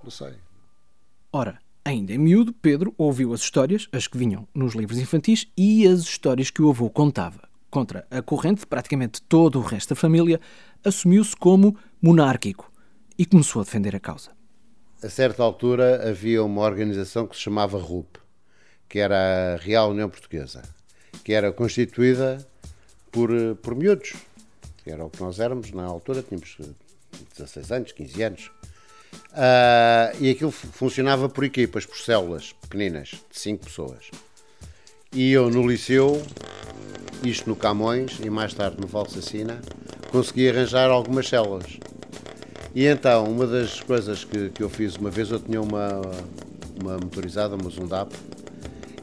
não 0.05 0.11
sei. 0.11 0.35
Ora, 1.33 1.59
Ainda 1.91 2.13
em 2.13 2.19
miúdo, 2.19 2.53
Pedro 2.53 2.95
ouviu 2.97 3.35
as 3.35 3.41
histórias, 3.41 3.89
as 3.91 4.07
que 4.07 4.17
vinham 4.17 4.47
nos 4.55 4.77
livros 4.77 4.97
infantis, 5.01 5.49
e 5.57 5.89
as 5.89 6.03
histórias 6.03 6.49
que 6.49 6.63
o 6.63 6.71
avô 6.71 6.89
contava. 6.89 7.49
Contra 7.69 8.07
a 8.09 8.23
corrente 8.23 8.61
de 8.61 8.67
praticamente 8.69 9.21
todo 9.23 9.59
o 9.59 9.63
resto 9.63 9.89
da 9.89 9.97
família, 9.97 10.41
assumiu-se 10.85 11.35
como 11.35 11.77
monárquico 12.01 12.71
e 13.19 13.27
começou 13.27 13.61
a 13.61 13.65
defender 13.65 13.97
a 13.97 13.99
causa. 13.99 14.31
A 15.03 15.09
certa 15.09 15.43
altura 15.43 16.09
havia 16.09 16.45
uma 16.45 16.61
organização 16.61 17.27
que 17.27 17.35
se 17.35 17.43
chamava 17.43 17.77
RUP, 17.77 18.19
que 18.89 19.01
era 19.01 19.55
a 19.55 19.57
Real 19.57 19.91
União 19.91 20.09
Portuguesa, 20.09 20.63
que 21.25 21.33
era 21.33 21.51
constituída 21.51 22.39
por, 23.11 23.31
por 23.57 23.75
miúdos, 23.75 24.13
que 24.85 24.93
era 24.93 25.05
o 25.05 25.11
que 25.11 25.21
nós 25.21 25.41
éramos 25.41 25.73
na 25.73 25.87
altura, 25.87 26.23
tínhamos 26.23 26.57
16 27.37 27.73
anos, 27.73 27.91
15 27.91 28.23
anos. 28.23 28.53
Uh, 29.33 30.17
e 30.21 30.31
aquilo 30.31 30.51
funcionava 30.51 31.29
por 31.29 31.45
equipas, 31.45 31.87
por 31.87 31.99
células 31.99 32.53
pequeninas, 32.61 33.11
de 33.11 33.39
5 33.39 33.65
pessoas. 33.65 34.11
E 35.13 35.33
eu 35.33 35.51
no 35.51 35.67
liceu, 35.67 36.23
isto 37.25 37.49
no 37.49 37.57
Camões 37.57 38.19
e 38.23 38.31
mais 38.31 38.55
tarde 38.55 38.81
no 38.81 38.87
Valsacina, 38.87 39.61
consegui 40.11 40.49
arranjar 40.49 40.91
algumas 40.91 41.29
células. 41.29 41.79
E 42.75 42.87
então, 42.87 43.25
uma 43.25 43.47
das 43.47 43.81
coisas 43.81 44.25
que, 44.25 44.51
que 44.51 44.63
eu 44.63 44.69
fiz 44.69 44.97
uma 44.97 45.11
vez, 45.11 45.31
eu 45.31 45.41
tinha 45.41 45.61
uma, 45.61 46.01
uma 46.81 46.95
motorizada, 46.95 47.57
uma 47.57 47.71
Zundap, 47.71 48.13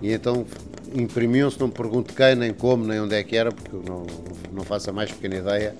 e 0.01 0.11
então 0.11 0.45
imprimiam-se, 0.93 1.59
não 1.59 1.67
me 1.67 1.73
pergunto 1.73 2.13
quem, 2.13 2.35
nem 2.35 2.53
como, 2.53 2.85
nem 2.85 2.99
onde 3.01 3.15
é 3.15 3.23
que 3.23 3.35
era, 3.35 3.51
porque 3.51 3.75
eu 3.75 3.83
não, 3.83 4.05
não 4.51 4.63
faço 4.63 4.89
a 4.89 4.93
mais 4.93 5.11
pequena 5.11 5.35
ideia. 5.35 5.75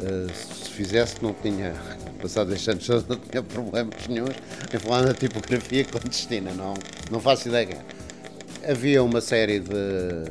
Uh, 0.00 0.32
se 0.32 0.70
fizesse, 0.70 1.16
não 1.22 1.32
tinha 1.32 1.74
passado 2.18 2.52
estes 2.52 2.90
anos 2.90 3.06
não 3.06 3.16
tinha 3.16 3.42
problemas 3.42 4.06
nenhum 4.08 4.26
em 4.26 4.78
falar 4.78 5.02
na 5.02 5.14
tipografia 5.14 5.84
clandestina, 5.84 6.52
não, 6.52 6.74
não 7.10 7.20
faço 7.20 7.48
ideia. 7.48 7.78
Havia 8.68 9.02
uma 9.02 9.20
série 9.20 9.60
de, 9.60 10.24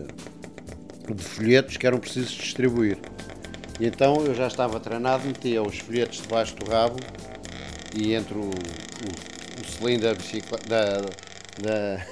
de 1.13 1.23
folhetos 1.23 1.77
que 1.77 1.87
eram 1.87 1.97
precisos 1.99 2.31
distribuir. 2.31 2.97
E 3.79 3.85
então 3.85 4.25
eu 4.25 4.35
já 4.35 4.47
estava 4.47 4.79
treinado, 4.79 5.25
metia 5.25 5.61
os 5.63 5.79
folhetos 5.79 6.21
debaixo 6.21 6.55
do 6.55 6.69
rabo 6.69 6.97
e 7.95 8.13
entre 8.13 8.35
o, 8.35 8.41
o, 8.41 9.61
o 9.61 9.71
cilindro 9.71 10.15
da, 10.67 11.01
da, 11.61 12.05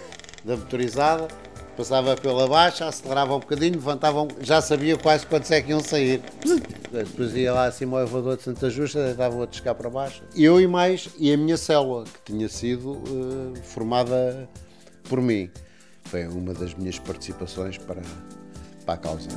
da 0.43 0.57
motorizada, 0.57 1.27
passava 1.75 2.15
pela 2.15 2.47
baixa, 2.47 2.87
acelerava 2.87 3.35
um 3.35 3.39
bocadinho, 3.39 3.73
levantavam, 3.73 4.27
já 4.41 4.61
sabia 4.61 4.97
quase 4.97 5.25
quantos 5.25 5.51
é 5.51 5.61
que 5.61 5.71
iam 5.71 5.81
sair. 5.81 6.21
Depois 7.03 7.35
ia 7.35 7.53
lá 7.53 7.65
acima 7.65 7.97
ao 7.97 8.03
elevador 8.03 8.37
de 8.37 8.43
Santa 8.43 8.69
Justa, 8.69 9.11
estava 9.11 9.43
a 9.43 9.45
descar 9.45 9.75
para 9.75 9.89
baixo. 9.89 10.23
Eu 10.35 10.59
e 10.59 10.67
mais, 10.67 11.09
e 11.17 11.33
a 11.33 11.37
minha 11.37 11.57
célula, 11.57 12.05
que 12.05 12.33
tinha 12.33 12.47
sido 12.47 12.91
uh, 12.93 13.53
formada 13.63 14.49
por 15.09 15.21
mim. 15.21 15.49
Foi 16.03 16.27
uma 16.27 16.53
das 16.53 16.73
minhas 16.75 16.99
participações 16.99 17.77
para, 17.77 18.01
para 18.85 18.93
a 18.93 18.97
causa. 18.97 19.29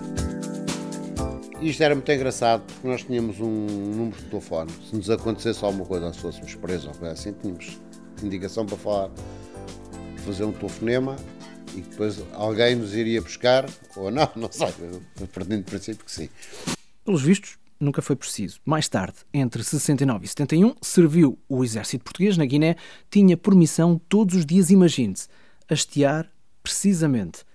Isto 1.60 1.82
era 1.82 1.94
muito 1.94 2.10
engraçado 2.12 2.62
porque 2.62 2.86
nós 2.86 3.02
tínhamos 3.02 3.40
um 3.40 3.66
número 3.66 4.16
de 4.16 4.24
telefone. 4.24 4.70
Se 4.88 4.94
nos 4.94 5.10
acontecesse 5.10 5.64
alguma 5.64 5.84
coisa, 5.84 6.12
se 6.12 6.20
fôssemos 6.20 6.54
presos 6.54 6.86
ou 6.86 6.94
coisa 6.94 7.14
assim, 7.14 7.32
tínhamos 7.32 7.80
indicação 8.22 8.64
para 8.64 8.76
falar, 8.76 9.10
fazer 10.24 10.44
um 10.44 10.52
telefonema 10.52 11.16
e 11.74 11.80
depois 11.80 12.22
alguém 12.32 12.76
nos 12.76 12.94
iria 12.94 13.20
buscar, 13.20 13.68
ou 13.96 14.10
não, 14.10 14.30
não 14.36 14.50
sei, 14.52 14.72
perdendo 15.32 15.64
de 15.64 15.70
princípio 15.70 16.04
que 16.04 16.12
sim. 16.12 16.28
Pelos 17.08 17.22
vistos, 17.22 17.58
nunca 17.80 18.02
foi 18.02 18.14
preciso. 18.14 18.60
Mais 18.66 18.86
tarde, 18.86 19.16
entre 19.32 19.64
69 19.64 20.26
e 20.26 20.28
71, 20.28 20.74
serviu 20.82 21.38
o 21.48 21.64
exército 21.64 22.04
português 22.04 22.36
na 22.36 22.44
Guiné, 22.44 22.76
tinha 23.10 23.34
por 23.34 23.54
missão 23.54 23.98
todos 24.10 24.34
os 24.34 24.44
dias, 24.44 24.68
imagine-se, 24.68 25.26
hastear 25.70 26.30
precisamente 26.62 27.46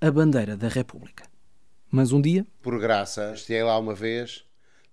a 0.00 0.12
bandeira 0.12 0.56
da 0.56 0.68
República. 0.68 1.24
Mas 1.90 2.12
um 2.12 2.20
dia. 2.20 2.46
Por 2.62 2.78
graça, 2.78 3.32
hasteei 3.32 3.64
lá 3.64 3.76
uma 3.80 3.96
vez 3.96 4.44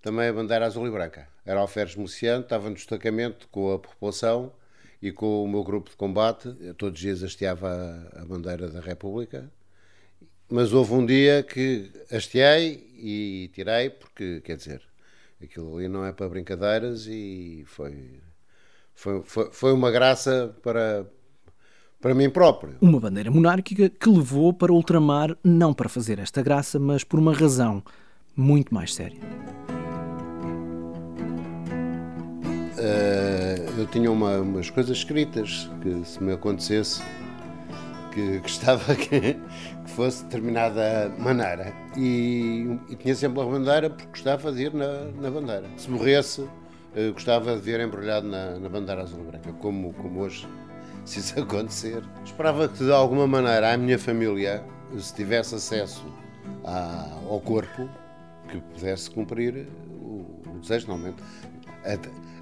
também 0.02 0.26
a 0.26 0.32
bandeira 0.32 0.66
azul 0.66 0.84
e 0.88 0.90
branca. 0.90 1.28
Era 1.46 1.60
Alferes 1.60 1.94
Muciano, 1.94 2.42
estava 2.42 2.68
no 2.68 2.74
destacamento 2.74 3.46
com 3.52 3.72
a 3.72 3.78
população 3.78 4.52
e 5.00 5.12
com 5.12 5.44
o 5.44 5.48
meu 5.48 5.62
grupo 5.62 5.90
de 5.90 5.96
combate. 5.96 6.52
Todos 6.76 6.98
os 6.98 7.00
dias 7.00 7.22
hasteava 7.22 8.10
a 8.16 8.24
bandeira 8.24 8.68
da 8.68 8.80
República. 8.80 9.48
Mas 10.50 10.72
houve 10.72 10.94
um 10.94 11.04
dia 11.04 11.42
que 11.42 11.90
hasteei 12.10 12.88
e 12.96 13.50
tirei, 13.52 13.90
porque, 13.90 14.40
quer 14.40 14.56
dizer, 14.56 14.80
aquilo 15.42 15.76
ali 15.76 15.88
não 15.88 16.06
é 16.06 16.12
para 16.12 16.26
brincadeiras 16.26 17.06
e 17.06 17.64
foi, 17.66 18.20
foi, 18.94 19.22
foi, 19.24 19.50
foi 19.52 19.72
uma 19.74 19.90
graça 19.90 20.56
para, 20.62 21.06
para 22.00 22.14
mim 22.14 22.30
próprio. 22.30 22.76
Uma 22.80 22.98
bandeira 22.98 23.30
monárquica 23.30 23.90
que 23.90 24.08
levou 24.08 24.54
para 24.54 24.72
ultramar, 24.72 25.36
não 25.44 25.74
para 25.74 25.88
fazer 25.88 26.18
esta 26.18 26.40
graça, 26.40 26.78
mas 26.78 27.04
por 27.04 27.18
uma 27.18 27.34
razão 27.34 27.82
muito 28.34 28.72
mais 28.72 28.94
séria. 28.94 29.20
Uh, 32.78 33.80
eu 33.80 33.86
tinha 33.88 34.10
uma, 34.10 34.38
umas 34.38 34.70
coisas 34.70 34.96
escritas 34.96 35.68
que, 35.82 36.04
se 36.06 36.22
me 36.22 36.32
acontecesse, 36.32 37.02
que 38.08 38.38
gostava 38.38 38.94
que, 38.94 39.20
que 39.20 39.90
fosse 39.90 40.18
de 40.18 40.24
determinada 40.24 41.12
maneira. 41.18 41.72
E, 41.96 42.78
e, 42.88 42.96
tinha 42.96 43.14
sempre 43.14 43.40
a 43.40 43.44
bandeira 43.44 43.90
porque 43.90 44.06
gostava 44.06 44.52
de 44.52 44.64
ir 44.64 44.74
na, 44.74 45.04
na 45.20 45.30
bandeira. 45.30 45.68
Se 45.76 45.90
morresse, 45.90 46.42
uh, 46.42 47.12
gostava 47.12 47.54
de 47.56 47.60
ver 47.60 47.80
embrulhado 47.80 48.26
na, 48.26 48.58
na 48.58 48.68
bandeira 48.68 49.02
azul 49.02 49.24
branca, 49.24 49.52
como, 49.54 49.92
como 49.94 50.20
hoje 50.20 50.46
se 51.04 51.20
isso 51.20 51.38
acontecer. 51.40 52.02
Esperava 52.24 52.68
que 52.68 52.84
de 52.84 52.92
alguma 52.92 53.26
maneira 53.26 53.72
a 53.72 53.76
minha 53.76 53.98
família, 53.98 54.62
se 54.98 55.14
tivesse 55.14 55.54
acesso 55.54 56.04
ao 56.64 57.40
corpo, 57.40 57.88
que 58.48 58.58
pudesse 58.58 59.10
cumprir 59.10 59.68
o, 60.00 60.26
o 60.46 60.58
desejo, 60.60 60.88
normalmente. 60.88 61.22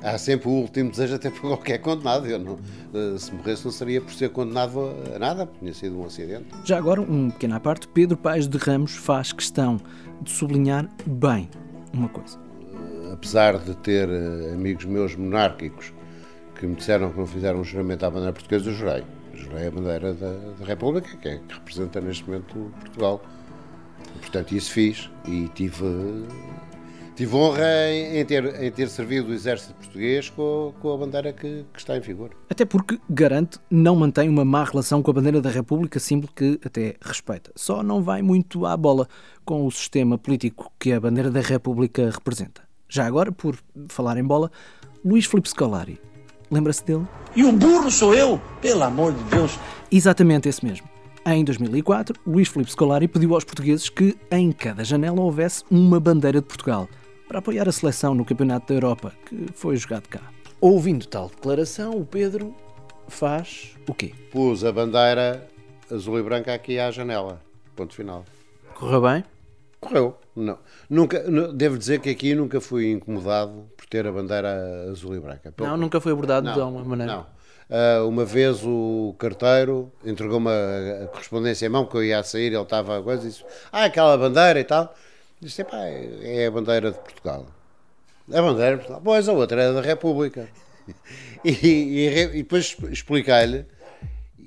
Há 0.07 0.19
sempre 0.19 0.49
o 0.49 0.53
último 0.53 0.89
desejo 0.89 1.17
até 1.17 1.31
para 1.31 1.41
qualquer 1.41 1.79
condenado. 1.79 2.29
Eu 2.29 2.39
não, 2.39 2.59
eh, 2.95 3.19
se 3.19 3.35
morresse 3.35 3.65
não 3.65 3.73
seria 3.73 4.01
por 4.01 4.13
ser 4.15 4.31
condenado 4.31 4.95
a 5.13 5.19
nada, 5.19 5.47
porque 5.47 5.59
tinha 5.59 5.75
sido 5.75 5.99
um 5.99 6.07
acidente. 6.07 6.47
Já 6.65 6.79
agora, 6.79 7.01
um 7.01 7.29
pequeno 7.29 7.57
à 7.57 7.61
parte, 7.61 7.89
Pedro 7.89 8.17
Paes 8.17 8.47
de 8.47 8.57
Ramos 8.57 8.93
faz 8.93 9.33
questão 9.33 9.81
de 10.23 10.31
sublinhar 10.31 10.89
bem 11.05 11.51
uma 11.93 12.09
coisa. 12.09 12.39
Apesar 13.13 13.59
de 13.59 13.75
ter 13.79 14.09
eh, 14.09 14.53
amigos 14.55 14.85
meus 14.85 15.17
monárquicos 15.17 15.93
que 16.55 16.69
me 16.69 16.77
disseram 16.77 17.11
que 17.11 17.19
não 17.19 17.27
fizeram 17.27 17.59
um 17.59 17.65
juramento 17.65 18.07
à 18.07 18.11
bandeira 18.11 18.33
portuguesa, 18.33 18.71
eu 18.71 18.75
jurei. 18.75 19.05
Jurei 19.35 19.67
a 19.67 19.71
bandeira 19.73 20.15
da, 20.15 20.33
da 20.59 20.65
República, 20.65 21.17
que, 21.17 21.29
é, 21.29 21.39
que 21.39 21.53
representa 21.53 22.01
neste 22.01 22.25
momento 22.25 22.73
Portugal. 22.79 23.21
Portanto, 24.21 24.53
isso 24.53 24.71
fiz 24.71 25.11
e 25.27 25.49
tive, 25.49 25.85
tive 27.17 27.35
honra 27.35 27.91
em, 27.91 28.25
ter, 28.25 28.63
em 28.63 28.71
ter 28.71 28.89
servido 28.89 29.31
o 29.31 29.35
exército 29.35 29.75
português 29.75 30.29
com, 30.29 30.75
com 30.81 30.93
a 30.93 30.97
bandeira 30.99 31.33
que, 31.33 31.65
que, 31.73 31.79
está 31.79 31.97
em 31.97 32.01
vigor. 32.01 32.31
Até 32.49 32.65
porque, 32.65 33.01
garante, 33.09 33.59
não 33.71 33.97
mantém 33.97 34.29
uma 34.29 34.45
má 34.45 34.63
relação 34.63 35.03
com 35.03 35.11
a 35.11 35.15
bandeira 35.15 35.41
da 35.41 35.51
República, 35.51 35.99
símbolo 35.99 36.31
que 36.37 36.61
até 36.65 36.95
respeita. 37.01 37.51
Só 37.57 37.83
não 37.83 38.03
vai 38.03 38.21
muito 38.21 38.67
à 38.67 38.77
bola 38.77 39.09
com 39.45 39.67
o 39.67 39.71
sistema 39.71 40.19
político 40.19 40.71
que 40.79 40.93
a 40.93 41.01
bandeira 41.01 41.31
da 41.31 41.41
República 41.41 42.11
representa. 42.11 42.63
Já 42.89 43.07
agora, 43.07 43.33
por 43.33 43.59
falar 43.89 44.19
em 44.19 44.25
bola, 44.25 44.51
Luís 45.05 45.25
Filipe 45.25 45.49
Scolari 45.49 45.99
Lembra-se 46.51 46.85
dele? 46.85 47.07
E 47.35 47.45
o 47.45 47.53
burro 47.53 47.91
sou 47.91 48.15
eu, 48.15 48.41
pelo 48.61 48.85
amor 48.85 49.13
de 49.13 49.23
Deus. 49.25 49.59
Exatamente 49.91 50.49
esse 50.49 50.65
mesmo. 50.65 50.89
Em 51.27 51.45
2004, 51.45 52.21
Luís 52.25 52.49
Filipe 52.49 52.71
Scolari 52.71 53.09
pediu 53.09 53.35
aos 53.35 53.43
portugueses 53.43 53.89
que 53.89 54.17
em 54.31 54.53
cada 54.53 54.85
janela 54.85 55.21
houvesse 55.21 55.65
uma 55.69 55.99
bandeira 55.99 56.41
de 56.41 56.47
Portugal 56.47 56.89
para 57.27 57.39
apoiar 57.39 57.69
a 57.69 57.73
seleção 57.73 58.15
no 58.15 58.25
Campeonato 58.25 58.69
da 58.69 58.75
Europa, 58.75 59.13
que 59.27 59.47
foi 59.55 59.77
jogado 59.77 60.09
cá. 60.09 60.21
Ouvindo 60.61 61.07
tal 61.07 61.29
declaração, 61.29 61.93
o 61.93 62.05
Pedro 62.05 62.55
faz 63.09 63.75
o 63.87 63.95
quê? 63.95 64.13
Pus 64.31 64.65
a 64.65 64.73
bandeira 64.73 65.47
azul 65.91 66.19
e 66.19 66.23
branca 66.23 66.55
aqui 66.55 66.79
à 66.79 66.91
janela. 66.91 67.41
Ponto 67.75 67.95
final. 67.95 68.25
Correu 68.75 69.03
bem? 69.03 69.25
Correu. 69.81 70.17
Não. 70.35 70.59
Nunca, 70.89 71.25
devo 71.53 71.79
dizer 71.79 72.01
que 72.01 72.11
aqui 72.11 72.35
nunca 72.35 72.61
fui 72.61 72.91
incomodado 72.91 73.67
por 73.77 73.87
ter 73.87 74.07
a 74.07 74.13
bandeira 74.13 74.89
azul 74.91 75.15
e 75.15 75.21
branca. 75.21 75.53
Não, 75.59 75.77
nunca 75.77 76.01
foi 76.01 76.13
abordado 76.13 76.47
não, 76.47 76.55
de 76.55 76.61
alguma 76.61 76.85
maneira. 76.85 77.13
Não. 77.13 77.37
Uh, 77.69 78.09
uma 78.09 78.25
vez 78.25 78.63
o 78.65 79.15
carteiro 79.19 79.91
entregou-me 80.05 80.49
a, 80.49 81.05
a, 81.05 81.07
correspondência 81.09 81.67
em 81.67 81.69
mão, 81.69 81.85
que 81.85 81.97
eu 81.97 82.05
ia 82.05 82.21
a 82.21 82.23
sair, 82.23 82.47
ele 82.47 82.63
estava 82.63 82.99
a 82.99 83.03
coisa 83.03 83.25
e 83.25 83.29
disse: 83.29 83.45
Ah, 83.73 83.85
aquela 83.85 84.17
bandeira 84.17 84.61
e 84.61 84.65
tal. 84.65 84.95
Disse: 85.41 85.65
Pá, 85.65 85.85
é 85.85 86.47
a 86.47 86.51
bandeira 86.51 86.93
de 86.93 86.99
Portugal. 86.99 87.47
A 88.33 88.43
bandeira 88.43 88.73
de 88.73 88.77
Portugal. 88.79 89.03
Pois 89.05 89.29
a 89.29 89.33
outra 89.33 89.63
é 89.63 89.73
da 89.73 89.81
República. 89.81 90.49
e, 91.45 91.51
e, 91.51 92.09
e 92.09 92.43
depois 92.43 92.77
expliquei-lhe 92.91 93.67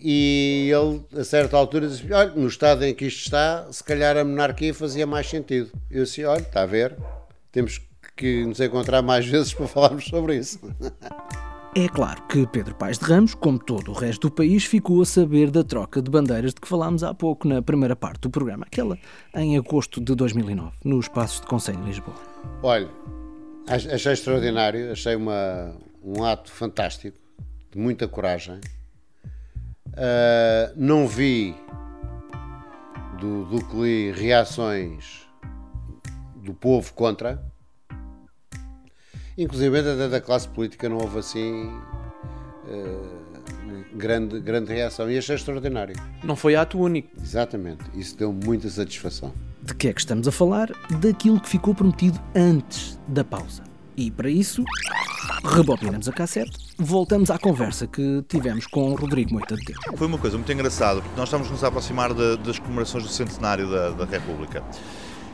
e 0.02 0.72
ele, 0.72 1.06
a 1.20 1.24
certa 1.24 1.58
altura, 1.58 1.88
disse: 1.88 2.12
Olha, 2.12 2.32
no 2.32 2.48
estado 2.48 2.86
em 2.86 2.94
que 2.94 3.06
isto 3.06 3.22
está, 3.26 3.68
se 3.72 3.84
calhar 3.84 4.16
a 4.16 4.24
monarquia 4.24 4.74
fazia 4.74 5.06
mais 5.06 5.30
sentido. 5.30 5.72
Eu 5.92 6.06
disse: 6.06 6.24
Olha, 6.24 6.42
está 6.42 6.62
a 6.62 6.66
ver, 6.66 6.96
temos 7.52 7.82
que 8.16 8.46
nos 8.46 8.60
encontrar 8.62 9.02
mais 9.02 9.26
vezes 9.28 9.54
para 9.54 9.68
falarmos 9.68 10.06
sobre 10.06 10.38
isso. 10.38 10.60
É 11.76 11.88
claro 11.88 12.24
que 12.24 12.48
Pedro 12.48 12.74
Paes 12.76 12.98
de 12.98 13.06
Ramos, 13.06 13.36
como 13.36 13.60
todo 13.60 13.92
o 13.92 13.94
resto 13.94 14.28
do 14.28 14.32
país, 14.34 14.66
ficou 14.66 15.02
a 15.02 15.06
saber 15.06 15.52
da 15.52 15.64
troca 15.64 16.02
de 16.02 16.10
bandeiras 16.10 16.54
de 16.54 16.60
que 16.60 16.68
falámos 16.68 17.04
há 17.04 17.14
pouco 17.14 17.48
na 17.48 17.62
primeira 17.62 17.96
parte 17.96 18.22
do 18.22 18.30
programa, 18.30 18.66
aquela 18.66 18.98
em 19.36 19.56
agosto 19.58 20.02
de 20.02 20.16
2009, 20.16 20.72
nos 20.84 21.08
Passos 21.08 21.42
de 21.42 21.48
Conselho 21.48 21.80
de 21.80 21.86
Lisboa. 21.86 22.18
Olha, 22.64 22.90
achei 23.68 24.14
extraordinário, 24.14 24.92
achei 24.92 25.16
uma, 25.16 25.76
um 26.04 26.24
ato 26.24 26.52
fantástico, 26.52 27.18
de 27.72 27.78
muita 27.78 28.08
coragem 28.08 28.60
Uh, 29.90 30.72
não 30.76 31.08
vi 31.08 31.56
do, 33.20 33.60
que 33.66 33.76
li 33.76 34.12
reações 34.12 35.28
do 36.36 36.54
povo 36.54 36.94
contra, 36.94 37.44
inclusive 39.44 39.80
até 39.80 40.08
da 40.08 40.22
classe 40.22 40.48
política 40.48 40.90
não 40.90 40.98
houve 40.98 41.20
assim 41.20 41.72
uh, 42.66 43.20
grande, 43.94 44.40
grande 44.40 44.74
reação 44.74 45.10
e 45.10 45.18
achei 45.18 45.36
extraordinário. 45.36 45.96
Não 46.24 46.36
foi 46.36 46.56
ato 46.56 46.80
único. 46.80 47.10
Exatamente, 47.22 47.84
isso 47.96 48.18
deu 48.18 48.32
muita 48.32 48.70
satisfação. 48.70 49.34
De 49.62 49.74
que 49.74 49.88
é 49.88 49.94
que 49.94 50.00
estamos 50.00 50.28
a 50.28 50.32
falar? 50.32 50.72
Daquilo 51.00 51.40
que 51.40 51.50
ficou 51.50 51.74
prometido 51.74 52.20
antes 52.36 53.00
da 53.08 53.24
pausa. 53.24 53.64
E 53.98 54.10
para 54.10 54.30
isso, 54.30 54.64
rebobinamos 55.44 56.08
a 56.08 56.14
cassete, 56.14 56.52
voltamos 56.78 57.30
à 57.30 57.38
conversa 57.38 57.86
que 57.86 58.24
tivemos 58.30 58.66
com 58.66 58.92
o 58.92 58.96
Rodrigo 58.96 59.34
Moita 59.34 59.56
de. 59.56 59.74
Foi 59.98 60.08
uma 60.08 60.18
coisa 60.18 60.38
muito 60.38 60.52
engraçada, 60.52 61.02
porque 61.02 61.18
nós 61.18 61.28
estamos 61.28 61.52
nos 61.52 61.64
a 61.64 61.68
aproximar 61.68 62.14
de, 62.14 62.38
das 62.38 62.58
comemorações 62.58 63.04
do 63.04 63.10
centenário 63.10 63.70
da, 63.70 63.90
da 63.90 64.06
República. 64.06 64.64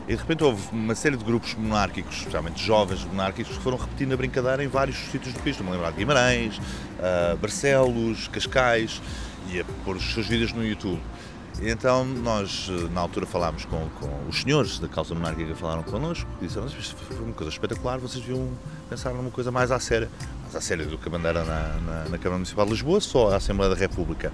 E 0.08 0.14
de 0.14 0.20
repente 0.20 0.44
houve 0.44 0.62
uma 0.70 0.94
série 0.94 1.16
de 1.16 1.24
grupos 1.24 1.54
monárquicos, 1.54 2.18
especialmente 2.18 2.64
jovens 2.64 3.04
monárquicos, 3.04 3.56
que 3.56 3.62
foram 3.62 3.76
repetindo 3.76 4.12
a 4.12 4.16
brincadeira 4.16 4.62
em 4.62 4.68
vários 4.68 4.96
sítios 4.96 5.34
do 5.34 5.40
país. 5.40 5.56
Estou-me 5.56 5.70
a 5.70 5.74
lembrar 5.74 5.90
de 5.90 5.96
Guimarães, 5.96 6.58
uh, 6.58 7.36
Barcelos, 7.38 8.28
Cascais, 8.28 9.02
e 9.48 9.60
a 9.60 9.64
pôr 9.84 9.96
os 9.96 10.14
seus 10.14 10.28
vídeos 10.28 10.52
no 10.52 10.64
YouTube. 10.64 11.00
Então 11.60 12.04
nós, 12.04 12.70
eh, 12.70 12.88
na 12.92 13.00
altura, 13.00 13.24
falámos 13.24 13.64
com, 13.64 13.88
com 13.98 14.28
os 14.28 14.42
senhores 14.42 14.78
da 14.78 14.88
causa 14.88 15.14
monárquica, 15.14 15.54
falaram 15.54 15.82
connosco, 15.82 16.28
e 16.40 16.46
disseram, 16.46 16.66
isto 16.66 16.96
foi 16.96 17.24
uma 17.24 17.32
coisa 17.32 17.50
espetacular, 17.50 17.98
vocês 17.98 18.22
deviam 18.22 18.48
pensar 18.90 19.12
numa 19.14 19.30
coisa 19.30 19.50
mais 19.50 19.70
à 19.70 19.80
séria. 19.80 20.10
Mais 20.42 20.54
à 20.54 20.60
séria 20.60 20.84
do 20.84 20.98
que 20.98 21.08
a 21.08 21.10
bandeira 21.10 21.44
na, 21.44 21.68
na, 21.80 22.04
na 22.10 22.18
Câmara 22.18 22.34
Municipal 22.34 22.66
de 22.66 22.72
Lisboa, 22.72 23.00
só 23.00 23.32
a 23.32 23.36
Assembleia 23.36 23.74
da 23.74 23.80
República. 23.80 24.32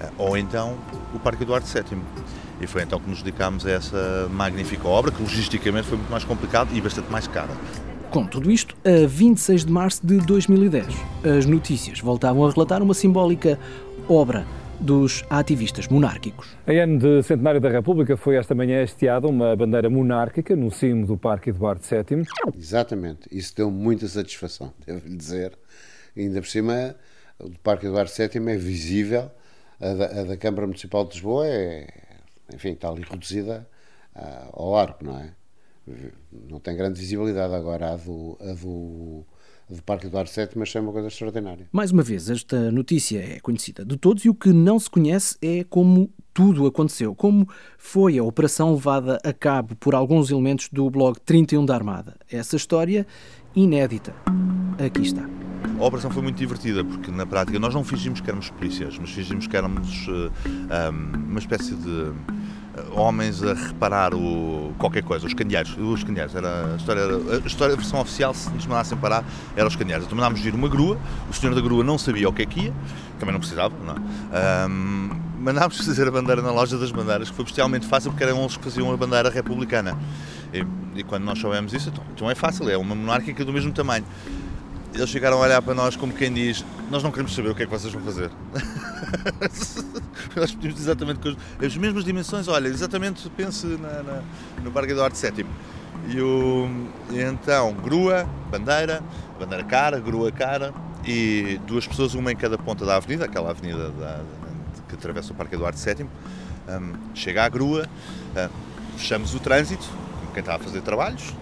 Eh, 0.00 0.10
ou 0.16 0.36
então 0.36 0.78
o 1.14 1.18
Parque 1.18 1.42
Eduardo 1.42 1.66
VII. 1.66 1.98
E 2.60 2.66
foi 2.66 2.82
então 2.82 2.98
que 2.98 3.10
nos 3.10 3.22
dedicámos 3.22 3.66
a 3.66 3.70
essa 3.70 4.28
magnífica 4.30 4.88
obra, 4.88 5.10
que 5.10 5.20
logisticamente 5.20 5.88
foi 5.88 5.98
muito 5.98 6.10
mais 6.10 6.24
complicado 6.24 6.74
e 6.74 6.80
bastante 6.80 7.10
mais 7.10 7.26
cara. 7.26 7.50
Com 8.10 8.26
tudo 8.26 8.50
isto, 8.50 8.74
a 8.84 9.06
26 9.06 9.64
de 9.64 9.72
março 9.72 10.06
de 10.06 10.18
2010, 10.18 10.86
as 11.38 11.46
notícias 11.46 11.98
voltavam 12.00 12.46
a 12.46 12.50
relatar 12.50 12.82
uma 12.82 12.94
simbólica 12.94 13.58
obra 14.08 14.46
dos 14.82 15.24
ativistas 15.30 15.86
monárquicos. 15.86 16.56
Em 16.66 16.80
ano 16.80 16.98
de 16.98 17.22
centenário 17.22 17.60
da 17.60 17.70
República 17.70 18.16
foi 18.16 18.36
esta 18.36 18.54
manhã 18.54 18.82
hasteada 18.82 19.28
uma 19.28 19.54
bandeira 19.54 19.88
monárquica 19.88 20.56
no 20.56 20.70
cimo 20.70 21.06
do 21.06 21.16
Parque 21.16 21.50
Eduardo 21.50 21.82
VII. 21.82 22.26
Exatamente, 22.58 23.28
isso 23.30 23.54
deu 23.56 23.70
muita 23.70 24.08
satisfação, 24.08 24.72
devo-lhe 24.84 25.16
dizer. 25.16 25.56
Ainda 26.16 26.40
por 26.40 26.48
cima, 26.48 26.96
o 27.38 27.50
Parque 27.60 27.86
Eduardo 27.86 28.10
VII 28.10 28.50
é 28.50 28.56
visível, 28.56 29.30
a 29.80 29.94
da, 29.94 30.20
a 30.20 30.24
da 30.24 30.36
Câmara 30.36 30.66
Municipal 30.66 31.04
de 31.04 31.14
Lisboa 31.14 31.46
é, 31.46 31.86
enfim, 32.52 32.72
está 32.72 32.88
ali 32.88 33.02
reduzida 33.02 33.66
uh, 34.16 34.50
ao 34.52 34.76
arco, 34.76 35.04
não 35.04 35.18
é? 35.18 35.32
Não 36.30 36.60
tem 36.60 36.76
grande 36.76 37.00
visibilidade 37.00 37.54
agora 37.54 37.92
a 37.92 37.96
do, 37.96 38.38
a 38.40 38.52
do 38.52 39.24
do 39.68 39.82
Parque 39.82 40.06
Eduardo 40.06 40.30
VII, 40.30 40.48
mas 40.56 40.74
é 40.74 40.80
uma 40.80 40.92
coisa 40.92 41.08
extraordinária. 41.08 41.66
Mais 41.72 41.90
uma 41.90 42.02
vez, 42.02 42.28
esta 42.28 42.70
notícia 42.70 43.18
é 43.18 43.40
conhecida 43.40 43.84
de 43.84 43.96
todos 43.96 44.24
e 44.24 44.28
o 44.28 44.34
que 44.34 44.52
não 44.52 44.78
se 44.78 44.90
conhece 44.90 45.36
é 45.40 45.64
como 45.64 46.10
tudo 46.34 46.66
aconteceu, 46.66 47.14
como 47.14 47.48
foi 47.76 48.18
a 48.18 48.24
operação 48.24 48.72
levada 48.74 49.20
a 49.24 49.32
cabo 49.32 49.76
por 49.76 49.94
alguns 49.94 50.30
elementos 50.30 50.68
do 50.70 50.88
blog 50.90 51.18
31 51.20 51.64
da 51.64 51.74
Armada. 51.74 52.16
Essa 52.30 52.56
história 52.56 53.06
inédita. 53.54 54.14
Aqui 54.84 55.02
está. 55.02 55.28
A 55.78 55.84
operação 55.84 56.10
foi 56.10 56.22
muito 56.22 56.36
divertida 56.36 56.84
porque, 56.84 57.10
na 57.10 57.26
prática, 57.26 57.58
nós 57.58 57.74
não 57.74 57.84
fingimos 57.84 58.20
que 58.20 58.28
éramos 58.28 58.50
polícias, 58.50 58.98
mas 58.98 59.10
fingimos 59.10 59.46
que 59.46 59.56
éramos 59.56 60.06
uh, 60.08 60.30
uma 61.26 61.38
espécie 61.38 61.74
de 61.74 62.12
homens 62.92 63.42
a 63.42 63.54
reparar 63.54 64.14
o, 64.14 64.72
qualquer 64.78 65.02
coisa, 65.02 65.26
os 65.26 65.34
candeeiros. 65.34 65.76
Os 65.78 66.04
candeeiros, 66.04 66.34
era 66.34 66.72
a 66.72 66.76
história, 66.76 67.00
era, 67.00 67.16
a 67.16 67.46
história, 67.46 67.74
a 67.74 67.76
versão 67.76 68.00
oficial, 68.00 68.34
se 68.34 68.50
nos 68.50 68.66
mandassem 68.66 68.96
parar, 68.98 69.24
eram 69.56 69.68
os 69.68 69.76
candeeiros. 69.76 70.06
Então 70.06 70.16
mandámos 70.16 70.40
vir 70.40 70.54
uma 70.54 70.68
grua, 70.68 70.98
o 71.30 71.34
senhor 71.34 71.54
da 71.54 71.60
grua 71.60 71.84
não 71.84 71.98
sabia 71.98 72.28
o 72.28 72.32
que 72.32 72.42
é 72.42 72.46
que 72.46 72.60
ia, 72.64 72.72
também 73.18 73.32
não 73.32 73.40
precisava, 73.40 73.74
não 73.84 73.94
é? 73.94 74.66
Um, 74.66 75.10
mandámos 75.38 75.76
fazer 75.76 76.08
a 76.08 76.10
bandeira 76.10 76.40
na 76.40 76.52
loja 76.52 76.78
das 76.78 76.90
bandeiras, 76.92 77.28
que 77.28 77.36
foi 77.36 77.44
bestialmente 77.44 77.86
fácil 77.86 78.10
porque 78.10 78.24
eram 78.24 78.40
eles 78.40 78.56
que 78.56 78.64
faziam 78.64 78.92
a 78.92 78.96
bandeira 78.96 79.28
republicana. 79.28 79.96
E, 80.52 80.64
e 81.00 81.02
quando 81.02 81.24
nós 81.24 81.38
soubemos 81.38 81.72
isso, 81.72 81.88
então, 81.88 82.04
então 82.14 82.30
é 82.30 82.34
fácil, 82.34 82.68
é 82.68 82.76
uma 82.76 82.94
monárquica 82.94 83.44
do 83.44 83.52
mesmo 83.52 83.72
tamanho 83.72 84.04
eles 84.94 85.08
chegaram 85.08 85.38
a 85.38 85.40
olhar 85.40 85.62
para 85.62 85.74
nós 85.74 85.96
como 85.96 86.12
quem 86.12 86.32
diz: 86.32 86.64
Nós 86.90 87.02
não 87.02 87.10
queremos 87.10 87.34
saber 87.34 87.50
o 87.50 87.54
que 87.54 87.62
é 87.62 87.66
que 87.66 87.72
vocês 87.72 87.92
vão 87.92 88.02
fazer. 88.02 88.30
nós 90.36 90.52
pedimos 90.52 90.80
exatamente 90.80 91.36
as 91.64 91.76
mesmas 91.76 92.04
dimensões. 92.04 92.48
Olha, 92.48 92.68
exatamente 92.68 93.28
pense 93.30 93.66
na, 93.66 94.02
na, 94.02 94.22
no 94.62 94.70
Parque 94.70 94.92
Eduardo 94.92 95.16
VII. 95.16 95.46
E, 96.08 96.20
o, 96.20 96.68
e 97.10 97.20
então, 97.20 97.72
grua, 97.74 98.28
bandeira, 98.50 99.02
bandeira 99.38 99.64
cara, 99.64 100.00
grua 100.00 100.32
cara 100.32 100.74
e 101.04 101.60
duas 101.66 101.86
pessoas, 101.86 102.14
uma 102.14 102.32
em 102.32 102.36
cada 102.36 102.58
ponta 102.58 102.84
da 102.84 102.96
avenida, 102.96 103.24
aquela 103.24 103.50
avenida 103.50 103.90
da, 103.90 104.22
que 104.88 104.94
atravessa 104.94 105.32
o 105.32 105.34
Parque 105.34 105.54
Eduardo 105.54 105.78
VII. 105.78 106.06
Um, 106.68 106.92
chega 107.14 107.44
à 107.44 107.48
grua, 107.48 107.88
uh, 108.36 108.50
fechamos 108.96 109.34
o 109.34 109.40
trânsito, 109.40 109.84
como 110.20 110.32
quem 110.32 110.40
está 110.40 110.54
a 110.56 110.58
fazer 110.58 110.80
trabalhos, 110.82 111.34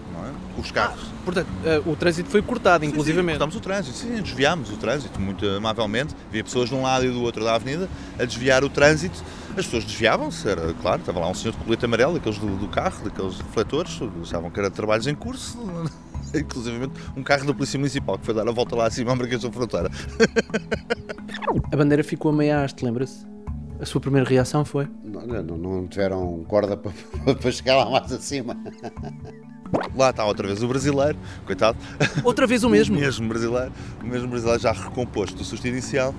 os 0.57 0.71
carros. 0.71 1.01
Ah, 1.03 1.23
portanto, 1.23 1.47
uh, 1.47 1.89
o 1.89 1.95
trânsito 1.95 2.29
foi 2.29 2.41
cortado, 2.41 2.83
sim, 2.83 2.91
inclusivamente. 2.91 3.33
Sim, 3.33 3.39
cortamos 3.39 3.55
o 3.55 3.59
trânsito, 3.59 3.97
sim, 3.97 4.21
desviámos 4.21 4.69
o 4.71 4.77
trânsito 4.77 5.19
muito 5.19 5.45
amavelmente. 5.47 6.15
Havia 6.29 6.43
pessoas 6.43 6.69
de 6.69 6.75
um 6.75 6.81
lado 6.81 7.05
e 7.05 7.09
do 7.09 7.21
outro 7.21 7.43
da 7.43 7.55
avenida 7.55 7.89
a 8.19 8.25
desviar 8.25 8.63
o 8.63 8.69
trânsito. 8.69 9.23
As 9.49 9.65
pessoas 9.65 9.83
desviavam-se, 9.83 10.47
era 10.47 10.73
claro, 10.81 11.01
estava 11.01 11.19
lá 11.19 11.29
um 11.29 11.33
senhor 11.33 11.51
de 11.51 11.57
colete 11.63 11.85
amarelo, 11.85 12.13
daqueles 12.13 12.37
do, 12.37 12.55
do 12.57 12.67
carro, 12.67 13.03
daqueles 13.03 13.37
refletores, 13.37 13.99
achavam 14.21 14.49
que 14.49 14.59
era 14.59 14.69
trabalhos 14.71 15.07
em 15.07 15.15
curso. 15.15 15.57
Inclusive 16.33 16.89
um 17.17 17.23
carro 17.23 17.45
da 17.45 17.53
Polícia 17.53 17.77
Municipal 17.77 18.17
que 18.17 18.25
foi 18.25 18.33
dar 18.33 18.47
a 18.47 18.51
volta 18.51 18.75
lá 18.75 18.87
acima 18.87 19.11
à 19.11 19.15
Marquês 19.15 19.41
da 19.41 19.51
Fronteira. 19.51 19.89
A 21.71 21.75
bandeira 21.75 22.03
ficou 22.03 22.31
a 22.31 22.33
meia 22.33 22.63
haste, 22.63 22.85
lembra-se? 22.85 23.25
A 23.81 23.85
sua 23.85 23.99
primeira 23.99 24.29
reação 24.29 24.63
foi? 24.63 24.87
Não, 25.03 25.25
não, 25.25 25.57
não 25.57 25.87
tiveram 25.87 26.45
corda 26.47 26.77
para, 26.77 26.91
para 27.35 27.51
chegar 27.51 27.77
lá 27.77 27.89
mais 27.89 28.11
acima. 28.11 28.55
Lá 29.95 30.09
está 30.09 30.25
outra 30.25 30.47
vez 30.47 30.61
o 30.61 30.67
brasileiro, 30.67 31.17
coitado. 31.45 31.77
Outra 32.23 32.45
vez 32.45 32.63
o 32.63 32.69
mesmo? 32.69 32.95
o 32.97 32.99
mesmo 32.99 33.27
brasileiro, 33.27 33.71
o 34.01 34.05
mesmo 34.05 34.27
brasileiro 34.27 34.61
já 34.61 34.71
recomposto 34.71 35.37
do 35.37 35.43
susto 35.43 35.67
inicial, 35.67 36.13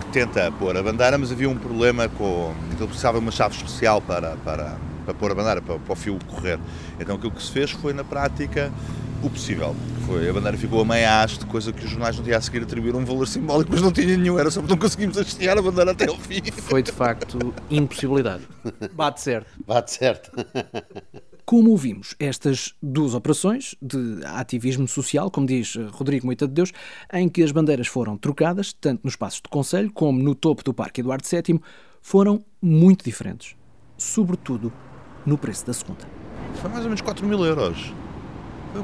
que 0.00 0.06
tenta 0.12 0.50
pôr 0.52 0.76
a 0.76 0.82
bandeira, 0.82 1.18
mas 1.18 1.32
havia 1.32 1.48
um 1.48 1.56
problema 1.56 2.08
com. 2.08 2.54
Ele 2.76 2.86
precisava 2.86 3.18
de 3.18 3.24
uma 3.24 3.32
chave 3.32 3.56
especial 3.56 4.00
para, 4.00 4.36
para, 4.44 4.76
para 5.04 5.14
pôr 5.14 5.32
a 5.32 5.34
bandeira, 5.34 5.62
para, 5.62 5.78
para 5.78 5.92
o 5.92 5.96
fio 5.96 6.18
correr. 6.26 6.58
Então 7.00 7.16
aquilo 7.16 7.32
que 7.32 7.42
se 7.42 7.50
fez 7.50 7.70
foi, 7.70 7.92
na 7.92 8.04
prática, 8.04 8.72
o 9.22 9.30
possível. 9.30 9.74
Foi, 10.06 10.28
a 10.28 10.32
bandeira 10.32 10.56
ficou 10.56 10.80
a 10.80 10.84
meia 10.84 11.22
haste, 11.22 11.44
coisa 11.46 11.72
que 11.72 11.84
os 11.84 11.90
jornais 11.90 12.16
no 12.16 12.22
dia 12.22 12.36
a 12.36 12.40
seguir 12.40 12.62
atribuíram 12.62 13.00
um 13.00 13.04
valor 13.04 13.26
simbólico, 13.26 13.70
mas 13.72 13.82
não 13.82 13.90
tinha 13.90 14.16
nenhum, 14.16 14.38
era 14.38 14.50
só 14.50 14.60
porque 14.60 14.74
não 14.74 14.80
conseguimos 14.80 15.18
hastear 15.18 15.58
a 15.58 15.62
bandeira 15.62 15.90
até 15.90 16.08
ao 16.08 16.16
fim. 16.16 16.42
Foi 16.52 16.82
de 16.82 16.92
facto 16.92 17.54
impossibilidade. 17.68 18.42
Bate 18.92 19.20
certo. 19.20 19.48
Bate 19.66 19.90
certo. 19.90 20.30
Como 21.46 21.70
ouvimos, 21.70 22.16
estas 22.18 22.74
duas 22.82 23.14
operações 23.14 23.76
de 23.80 24.18
ativismo 24.24 24.88
social, 24.88 25.30
como 25.30 25.46
diz 25.46 25.76
Rodrigo 25.92 26.26
Moita 26.26 26.44
de 26.44 26.52
Deus, 26.52 26.72
em 27.12 27.28
que 27.28 27.40
as 27.40 27.52
bandeiras 27.52 27.86
foram 27.86 28.18
trocadas, 28.18 28.72
tanto 28.72 29.04
nos 29.04 29.14
passos 29.14 29.40
de 29.40 29.48
Conselho 29.48 29.92
como 29.92 30.20
no 30.20 30.34
topo 30.34 30.64
do 30.64 30.74
Parque 30.74 31.02
Eduardo 31.02 31.24
VII, 31.24 31.60
foram 32.02 32.44
muito 32.60 33.04
diferentes. 33.04 33.54
Sobretudo 33.96 34.72
no 35.24 35.38
preço 35.38 35.64
da 35.64 35.72
segunda. 35.72 36.00
Foi 36.54 36.68
mais 36.68 36.82
ou 36.82 36.88
menos 36.88 37.00
4 37.00 37.24
mil 37.24 37.44
euros. 37.44 37.94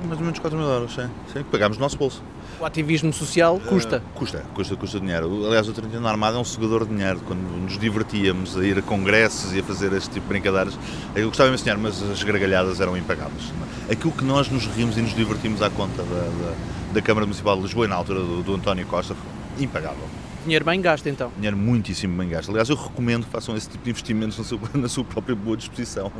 Mais 0.06 0.18
ou 0.18 0.24
menos 0.24 0.38
4 0.38 0.58
mil 0.58 0.68
euros, 0.68 0.94
sim. 0.94 1.08
sim 1.32 1.42
pagámos 1.44 1.76
no 1.76 1.82
nosso 1.82 1.96
bolso. 1.96 2.22
O 2.60 2.64
ativismo 2.64 3.12
social 3.12 3.58
custa? 3.60 3.98
Uh, 3.98 4.18
custa, 4.18 4.44
custa, 4.54 4.76
custa 4.76 5.00
dinheiro. 5.00 5.46
Aliás, 5.46 5.68
o 5.68 5.72
31 5.72 6.06
Armada 6.06 6.36
é 6.36 6.40
um 6.40 6.44
seguidor 6.44 6.86
de 6.86 6.94
dinheiro. 6.94 7.20
Quando 7.26 7.40
nos 7.40 7.78
divertíamos 7.78 8.56
a 8.56 8.64
ir 8.64 8.78
a 8.78 8.82
congressos 8.82 9.52
e 9.52 9.60
a 9.60 9.62
fazer 9.62 9.92
este 9.92 10.10
tipo 10.10 10.26
de 10.26 10.28
brincadeiras, 10.28 10.78
eu 11.14 11.28
gostava 11.28 11.50
de 11.50 11.56
ensinar, 11.56 11.76
mas 11.76 12.02
as 12.02 12.22
gargalhadas 12.22 12.80
eram 12.80 12.96
impagáveis. 12.96 13.52
Aquilo 13.90 14.12
que 14.12 14.24
nós 14.24 14.48
nos 14.48 14.66
rimos 14.66 14.96
e 14.96 15.02
nos 15.02 15.14
divertimos 15.14 15.60
à 15.62 15.70
conta 15.70 16.02
da, 16.02 16.20
da, 16.20 16.54
da 16.94 17.02
Câmara 17.02 17.26
Municipal 17.26 17.56
de 17.56 17.62
Lisboa 17.62 17.86
e 17.86 17.88
na 17.88 17.96
altura 17.96 18.20
do, 18.20 18.42
do 18.42 18.54
António 18.54 18.86
Costa 18.86 19.14
foi 19.14 19.64
impagável. 19.64 20.08
Dinheiro 20.44 20.64
bem 20.64 20.80
gasto, 20.80 21.08
então. 21.08 21.30
Dinheiro 21.36 21.56
muitíssimo 21.56 22.16
bem 22.18 22.28
gasto. 22.28 22.50
Aliás, 22.50 22.68
eu 22.68 22.76
recomendo 22.76 23.24
que 23.24 23.30
façam 23.30 23.56
esse 23.56 23.68
tipo 23.68 23.84
de 23.84 23.90
investimentos 23.90 24.38
na 24.38 24.44
sua, 24.44 24.58
na 24.74 24.88
sua 24.88 25.04
própria 25.04 25.36
boa 25.36 25.56
disposição. 25.56 26.10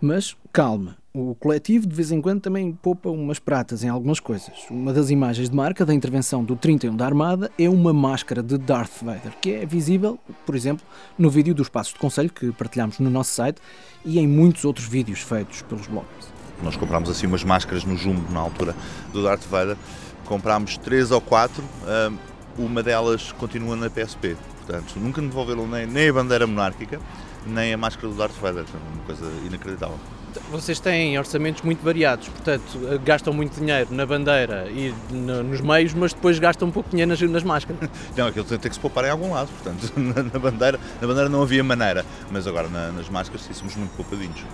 Mas 0.00 0.36
calma, 0.52 0.96
o 1.18 1.34
coletivo 1.34 1.86
de 1.86 1.94
vez 1.94 2.12
em 2.12 2.20
quando 2.20 2.40
também 2.40 2.72
poupa 2.72 3.08
umas 3.08 3.38
pratas 3.38 3.82
em 3.82 3.88
algumas 3.88 4.20
coisas. 4.20 4.52
Uma 4.70 4.92
das 4.92 5.10
imagens 5.10 5.50
de 5.50 5.56
marca 5.56 5.84
da 5.84 5.92
intervenção 5.92 6.44
do 6.44 6.54
31 6.54 6.94
da 6.96 7.04
Armada 7.04 7.50
é 7.58 7.68
uma 7.68 7.92
máscara 7.92 8.42
de 8.42 8.56
Darth 8.56 9.02
Vader, 9.02 9.32
que 9.40 9.52
é 9.52 9.66
visível, 9.66 10.18
por 10.46 10.54
exemplo, 10.54 10.86
no 11.18 11.28
vídeo 11.28 11.54
dos 11.54 11.68
Passos 11.68 11.92
de 11.92 11.98
Conselho 11.98 12.30
que 12.30 12.52
partilhamos 12.52 12.98
no 12.98 13.10
nosso 13.10 13.34
site 13.34 13.60
e 14.04 14.18
em 14.18 14.28
muitos 14.28 14.64
outros 14.64 14.86
vídeos 14.86 15.20
feitos 15.20 15.62
pelos 15.62 15.86
bloggers. 15.86 16.28
Nós 16.62 16.76
comprámos 16.76 17.10
assim 17.10 17.26
umas 17.26 17.42
máscaras 17.42 17.84
no 17.84 17.96
Jumbo 17.96 18.32
na 18.32 18.40
altura 18.40 18.74
do 19.12 19.22
Darth 19.22 19.44
Vader, 19.50 19.76
comprámos 20.24 20.76
três 20.78 21.10
ou 21.10 21.20
quatro, 21.20 21.64
uma 22.56 22.82
delas 22.82 23.32
continua 23.32 23.76
na 23.76 23.90
PSP, 23.90 24.36
portanto 24.58 24.98
nunca 24.98 25.20
devolveram 25.20 25.66
nem, 25.66 25.86
nem 25.86 26.08
a 26.08 26.12
bandeira 26.12 26.46
monárquica 26.46 27.00
nem 27.46 27.72
a 27.72 27.78
máscara 27.78 28.08
do 28.08 28.14
Darth 28.14 28.36
Vader, 28.40 28.64
é 28.64 28.94
uma 28.94 29.04
coisa 29.04 29.24
inacreditável. 29.46 29.98
Vocês 30.50 30.80
têm 30.80 31.18
orçamentos 31.18 31.62
muito 31.62 31.82
variados, 31.82 32.28
portanto, 32.28 32.62
gastam 33.04 33.32
muito 33.32 33.58
dinheiro 33.58 33.92
na 33.92 34.06
bandeira 34.06 34.68
e 34.70 34.94
nos 35.12 35.60
meios, 35.60 35.94
mas 35.94 36.12
depois 36.12 36.38
gastam 36.38 36.68
um 36.68 36.70
pouco 36.70 36.88
de 36.88 36.96
dinheiro 36.96 37.10
nas, 37.10 37.20
nas 37.20 37.42
máscaras. 37.42 37.88
Não, 38.16 38.26
aquilo 38.26 38.44
tem, 38.44 38.58
tem 38.58 38.68
que 38.68 38.74
se 38.74 38.80
poupar 38.80 39.04
em 39.04 39.10
algum 39.10 39.32
lado, 39.32 39.48
portanto, 39.48 39.92
na, 39.96 40.22
na, 40.22 40.38
bandeira, 40.38 40.80
na 41.00 41.06
bandeira 41.06 41.28
não 41.28 41.42
havia 41.42 41.62
maneira, 41.62 42.04
mas 42.30 42.46
agora 42.46 42.68
na, 42.68 42.92
nas 42.92 43.08
máscaras 43.08 43.42
sim, 43.42 43.52
somos 43.52 43.76
muito 43.76 43.94
poupadinhos. 43.96 44.44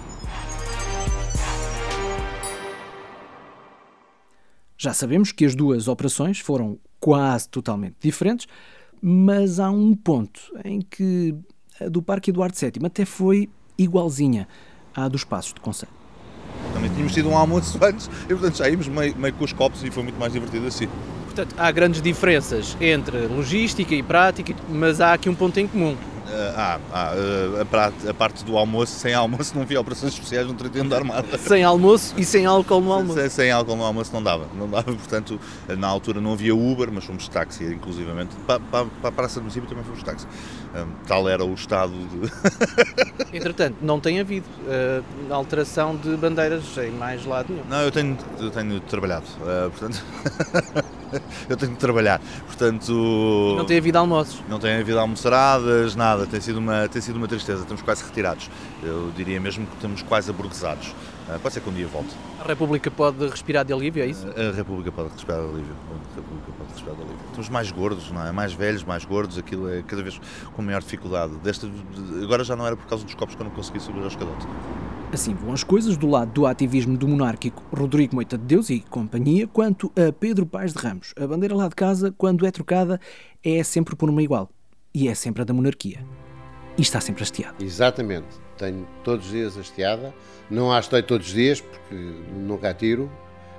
Já 4.76 4.92
sabemos 4.92 5.32
que 5.32 5.44
as 5.44 5.54
duas 5.54 5.88
operações 5.88 6.40
foram 6.40 6.78
quase 7.00 7.48
totalmente 7.48 7.96
diferentes, 8.00 8.46
mas 9.00 9.58
há 9.58 9.70
um 9.70 9.94
ponto 9.94 10.40
em 10.64 10.80
que 10.80 11.34
a 11.80 11.88
do 11.88 12.02
Parque 12.02 12.30
Eduardo 12.30 12.56
VII 12.56 12.84
até 12.84 13.04
foi 13.04 13.48
igualzinha 13.78 14.46
à 14.94 15.08
dos 15.08 15.24
Passos 15.24 15.52
de 15.52 15.60
Conselho. 15.60 15.92
Também 16.72 16.90
tínhamos 16.90 17.12
tido 17.12 17.28
um 17.28 17.36
almoço 17.36 17.78
antes 17.82 18.10
e, 18.24 18.28
portanto, 18.28 18.56
saímos 18.56 18.88
meio, 18.88 19.16
meio 19.16 19.34
com 19.34 19.44
os 19.44 19.52
copos 19.52 19.82
e 19.82 19.90
foi 19.90 20.02
muito 20.02 20.18
mais 20.18 20.32
divertido 20.32 20.66
assim. 20.66 20.88
Portanto, 21.24 21.54
há 21.58 21.70
grandes 21.70 22.00
diferenças 22.00 22.76
entre 22.80 23.26
logística 23.26 23.94
e 23.94 24.02
prática, 24.02 24.54
mas 24.68 25.00
há 25.00 25.14
aqui 25.14 25.28
um 25.28 25.34
ponto 25.34 25.58
em 25.58 25.66
comum. 25.66 25.96
Ah, 26.56 26.78
ah, 26.92 27.12
a, 27.60 28.10
a, 28.10 28.14
parte 28.14 28.44
do 28.44 28.56
almoço, 28.56 28.98
sem 28.98 29.12
almoço 29.12 29.54
não 29.54 29.62
havia 29.62 29.80
operações 29.80 30.12
especiais 30.14 30.46
no 30.46 30.54
31 30.54 30.88
da 30.88 30.96
Armada. 30.96 31.38
Sem 31.38 31.62
almoço 31.62 32.14
e 32.16 32.24
sem 32.24 32.46
álcool 32.46 32.80
no 32.80 32.92
almoço. 32.92 33.20
Sem, 33.20 33.28
sem, 33.28 33.50
álcool 33.50 33.76
no 33.76 33.84
almoço 33.84 34.12
não 34.12 34.22
dava, 34.22 34.46
não 34.54 34.68
dava, 34.68 34.84
portanto, 34.84 35.38
na 35.68 35.86
altura 35.86 36.20
não 36.20 36.32
havia 36.32 36.54
Uber, 36.54 36.90
mas 36.90 37.04
fomos 37.04 37.24
de 37.24 37.30
táxi, 37.30 37.64
inclusivamente. 37.64 38.34
Para, 38.46 38.60
para, 38.60 38.86
para 38.86 39.08
a 39.08 39.12
Praça 39.12 39.34
do 39.34 39.42
Município 39.42 39.68
também 39.68 39.84
fomos 39.84 39.98
de 39.98 40.04
táxi. 40.04 40.26
Um, 40.74 41.06
tal 41.06 41.28
era 41.28 41.44
o 41.44 41.54
estado 41.54 41.92
de... 41.92 42.32
Entretanto, 43.36 43.76
não 43.82 44.00
tem 44.00 44.18
havido 44.18 44.46
uh, 44.66 45.32
alteração 45.32 45.94
de 45.94 46.16
bandeiras 46.16 46.64
em 46.78 46.90
mais 46.90 47.24
lado 47.24 47.52
nenhum. 47.52 47.64
Não, 47.68 47.80
eu 47.82 47.92
tenho, 47.92 48.16
eu 48.40 48.50
tenho 48.50 48.80
trabalhado, 48.80 49.26
uh, 49.40 49.70
portanto... 49.70 50.02
eu 51.48 51.56
tenho 51.56 51.72
que 51.72 51.78
trabalhar. 51.78 52.20
Portanto. 52.46 53.54
Não 53.56 53.64
tem 53.64 53.78
havido 53.78 53.98
almoços? 53.98 54.42
Não 54.48 54.58
tem 54.58 54.78
havido 54.80 54.98
almoçaradas, 54.98 55.94
nada. 55.94 56.26
Tem 56.26 56.40
sido, 56.40 56.58
uma, 56.58 56.88
tem 56.88 57.00
sido 57.00 57.16
uma 57.16 57.28
tristeza. 57.28 57.62
Estamos 57.62 57.82
quase 57.82 58.04
retirados. 58.04 58.50
Eu 58.82 59.10
diria 59.16 59.40
mesmo 59.40 59.66
que 59.66 59.74
estamos 59.74 60.02
quase 60.02 60.30
aburguesados. 60.30 60.94
Uh, 61.28 61.38
pode 61.40 61.54
ser 61.54 61.60
que 61.60 61.70
um 61.70 61.72
dia 61.72 61.86
volte. 61.86 62.14
A 62.38 62.46
República 62.46 62.90
pode 62.90 63.26
respirar 63.26 63.64
de 63.64 63.72
alívio, 63.72 64.02
é 64.02 64.06
isso? 64.06 64.26
A 64.28 64.54
República 64.54 64.92
pode 64.92 65.08
respirar 65.08 65.40
de 65.40 65.48
alívio. 65.48 65.74
A 65.90 66.16
República 66.16 66.52
pode 66.58 66.70
respirar 66.72 66.96
de 66.96 67.02
alívio. 67.02 67.24
Estamos 67.26 67.48
mais 67.48 67.70
gordos, 67.70 68.10
não 68.10 68.26
é? 68.26 68.30
Mais 68.30 68.52
velhos, 68.52 68.84
mais 68.84 69.04
gordos. 69.06 69.38
Aquilo 69.38 69.70
é 69.70 69.82
cada 69.82 70.02
vez 70.02 70.20
com 70.52 70.60
maior 70.60 70.82
dificuldade. 70.82 71.34
Desta, 71.36 71.66
agora 72.22 72.44
já 72.44 72.54
não 72.54 72.66
era 72.66 72.76
por 72.76 72.86
causa 72.86 73.04
dos 73.04 73.14
copos 73.14 73.34
que 73.34 73.40
eu 73.40 73.44
não 73.44 73.52
consegui 73.52 73.80
subir 73.80 74.02
ao 74.02 74.08
escadote. 74.08 74.46
Assim 75.14 75.32
vão 75.32 75.52
as 75.52 75.62
coisas 75.62 75.96
do 75.96 76.08
lado 76.08 76.32
do 76.32 76.44
ativismo 76.44 76.98
do 76.98 77.06
monárquico 77.06 77.62
Rodrigo 77.72 78.16
Moita 78.16 78.36
de 78.36 78.42
Deus 78.46 78.68
e 78.68 78.80
companhia, 78.80 79.46
quanto 79.46 79.92
a 79.96 80.10
Pedro 80.10 80.44
Paz 80.44 80.72
de 80.72 80.80
Ramos. 80.80 81.14
A 81.16 81.24
bandeira 81.24 81.54
lá 81.54 81.68
de 81.68 81.76
casa, 81.76 82.12
quando 82.18 82.44
é 82.44 82.50
trocada, 82.50 83.00
é 83.40 83.62
sempre 83.62 83.94
por 83.94 84.10
uma 84.10 84.20
igual. 84.20 84.50
E 84.92 85.06
é 85.06 85.14
sempre 85.14 85.42
a 85.42 85.44
da 85.44 85.54
monarquia. 85.54 86.04
E 86.76 86.82
está 86.82 87.00
sempre 87.00 87.22
hasteada. 87.22 87.54
Exatamente. 87.60 88.26
Tenho 88.58 88.88
todos 89.04 89.26
os 89.26 89.30
dias 89.30 89.56
hasteada. 89.56 90.12
Não 90.50 90.72
a 90.72 90.78
hastei 90.78 91.00
todos 91.00 91.28
os 91.28 91.32
dias, 91.32 91.60
porque 91.60 91.94
nunca 91.94 92.70
a 92.70 92.74
tiro. 92.74 93.08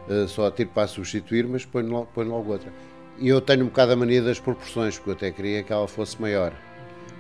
Eh, 0.10 0.28
só 0.28 0.48
a 0.48 0.52
tiro 0.52 0.72
para 0.72 0.89
substituir, 0.89 1.48
mas 1.48 1.63
ponho 1.63 1.88
logo, 1.88 2.08
ponho 2.08 2.32
logo 2.32 2.52
outra. 2.52 2.74
E 3.18 3.30
eu 3.30 3.39
tenho 3.39 3.63
um 3.63 3.68
bocado 3.68 3.94
a 3.94 3.96
mania 3.96 4.22
das 4.22 4.41
proporções, 4.41 4.98
porque 4.98 5.12
eu 5.12 5.13
até 5.13 5.32
queria 5.32 5.63
que 5.63 5.72
ela 5.72 5.88
fosse 5.88 6.22
maior. 6.22 6.52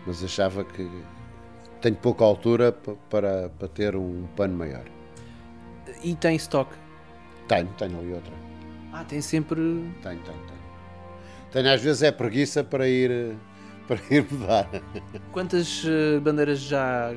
Mas 0.05 0.21
achava 0.21 0.65
que 0.65 0.85
tenho 1.85 1.95
pouca 1.97 2.25
altura 2.25 2.71
para, 2.71 3.47
para 3.49 3.67
ter 3.67 3.95
um 3.95 4.25
pano 4.35 4.57
maior. 4.57 4.85
E 6.03 6.15
tem 6.15 6.35
estoque? 6.35 6.73
Tenho, 7.47 7.67
tenho 7.77 7.99
ali 7.99 8.11
outra. 8.11 8.33
Ah, 8.91 9.03
tem 9.03 9.21
sempre. 9.21 9.55
Tenho, 10.01 10.19
tenho, 10.21 10.21
tenho. 10.23 10.65
Tenho 11.51 11.71
às 11.71 11.79
vezes 11.83 12.01
é 12.01 12.11
preguiça 12.11 12.63
para 12.63 12.89
ir, 12.89 13.35
para 13.87 13.99
ir 14.09 14.25
mudar. 14.31 14.67
Quantas 15.31 15.83
eh, 15.85 16.19
bandeiras 16.19 16.59
já 16.61 17.13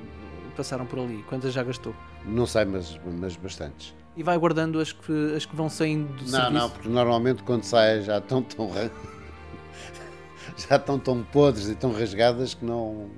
passaram 0.55 0.85
por 0.85 0.99
ali? 0.99 1.23
Quantas 1.23 1.55
já 1.55 1.63
gastou? 1.63 1.95
Não 2.27 2.45
sei, 2.45 2.67
mas, 2.67 3.01
mas 3.19 3.37
bastantes. 3.37 3.95
E 4.19 4.23
vai 4.23 4.37
guardando 4.37 4.81
as 4.81 4.93
que, 4.93 5.35
as 5.35 5.47
que 5.47 5.57
vão 5.57 5.71
saindo 5.71 6.13
do 6.13 6.25
Não, 6.25 6.31
serviço? 6.31 6.53
não, 6.53 6.71
porque 6.71 6.89
normalmente 6.91 7.43
quando 7.43 7.63
saem 7.65 8.03
já 8.03 8.19
estão 8.19 8.43
tão 8.43 8.69
já 10.69 10.77
estão 10.77 10.99
tão 10.99 11.23
podres 11.23 11.69
e 11.71 11.75
tão 11.75 11.91
rasgadas 11.91 12.53
que 12.53 12.67
não 12.67 13.09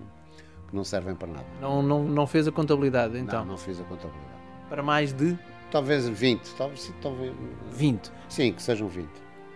não 0.72 0.84
servem 0.84 1.14
para 1.14 1.28
nada. 1.28 1.46
Não, 1.60 1.82
não, 1.82 2.04
não 2.04 2.26
fez 2.26 2.46
a 2.46 2.52
contabilidade 2.52 3.18
então? 3.18 3.40
Não, 3.40 3.52
não 3.52 3.56
fiz 3.58 3.80
a 3.80 3.84
contabilidade. 3.84 4.40
Para 4.68 4.82
mais 4.82 5.12
de? 5.12 5.36
Talvez 5.70 6.08
20, 6.08 6.54
talvez, 6.56 6.92
talvez 7.00 7.32
20? 7.72 8.10
Sim, 8.28 8.52
que 8.52 8.62
sejam 8.62 8.88
20. 8.88 9.08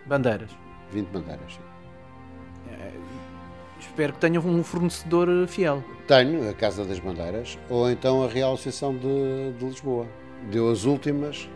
Bandeiras? 0.05 0.49
20 0.91 1.07
bandeiras, 1.07 1.53
sim. 1.53 2.71
É, 2.71 2.93
espero 3.79 4.13
que 4.13 4.19
tenha 4.19 4.39
um 4.39 4.63
fornecedor 4.63 5.27
fiel. 5.47 5.83
Tenho, 6.07 6.49
a 6.49 6.53
Casa 6.53 6.85
das 6.85 6.99
Bandeiras, 6.99 7.57
ou 7.69 7.89
então 7.89 8.23
a 8.23 8.27
Real 8.27 8.53
Associação 8.53 8.95
de, 8.95 9.53
de 9.57 9.65
Lisboa. 9.65 10.07
Deu 10.51 10.69
as 10.69 10.85
últimas, 10.85 11.49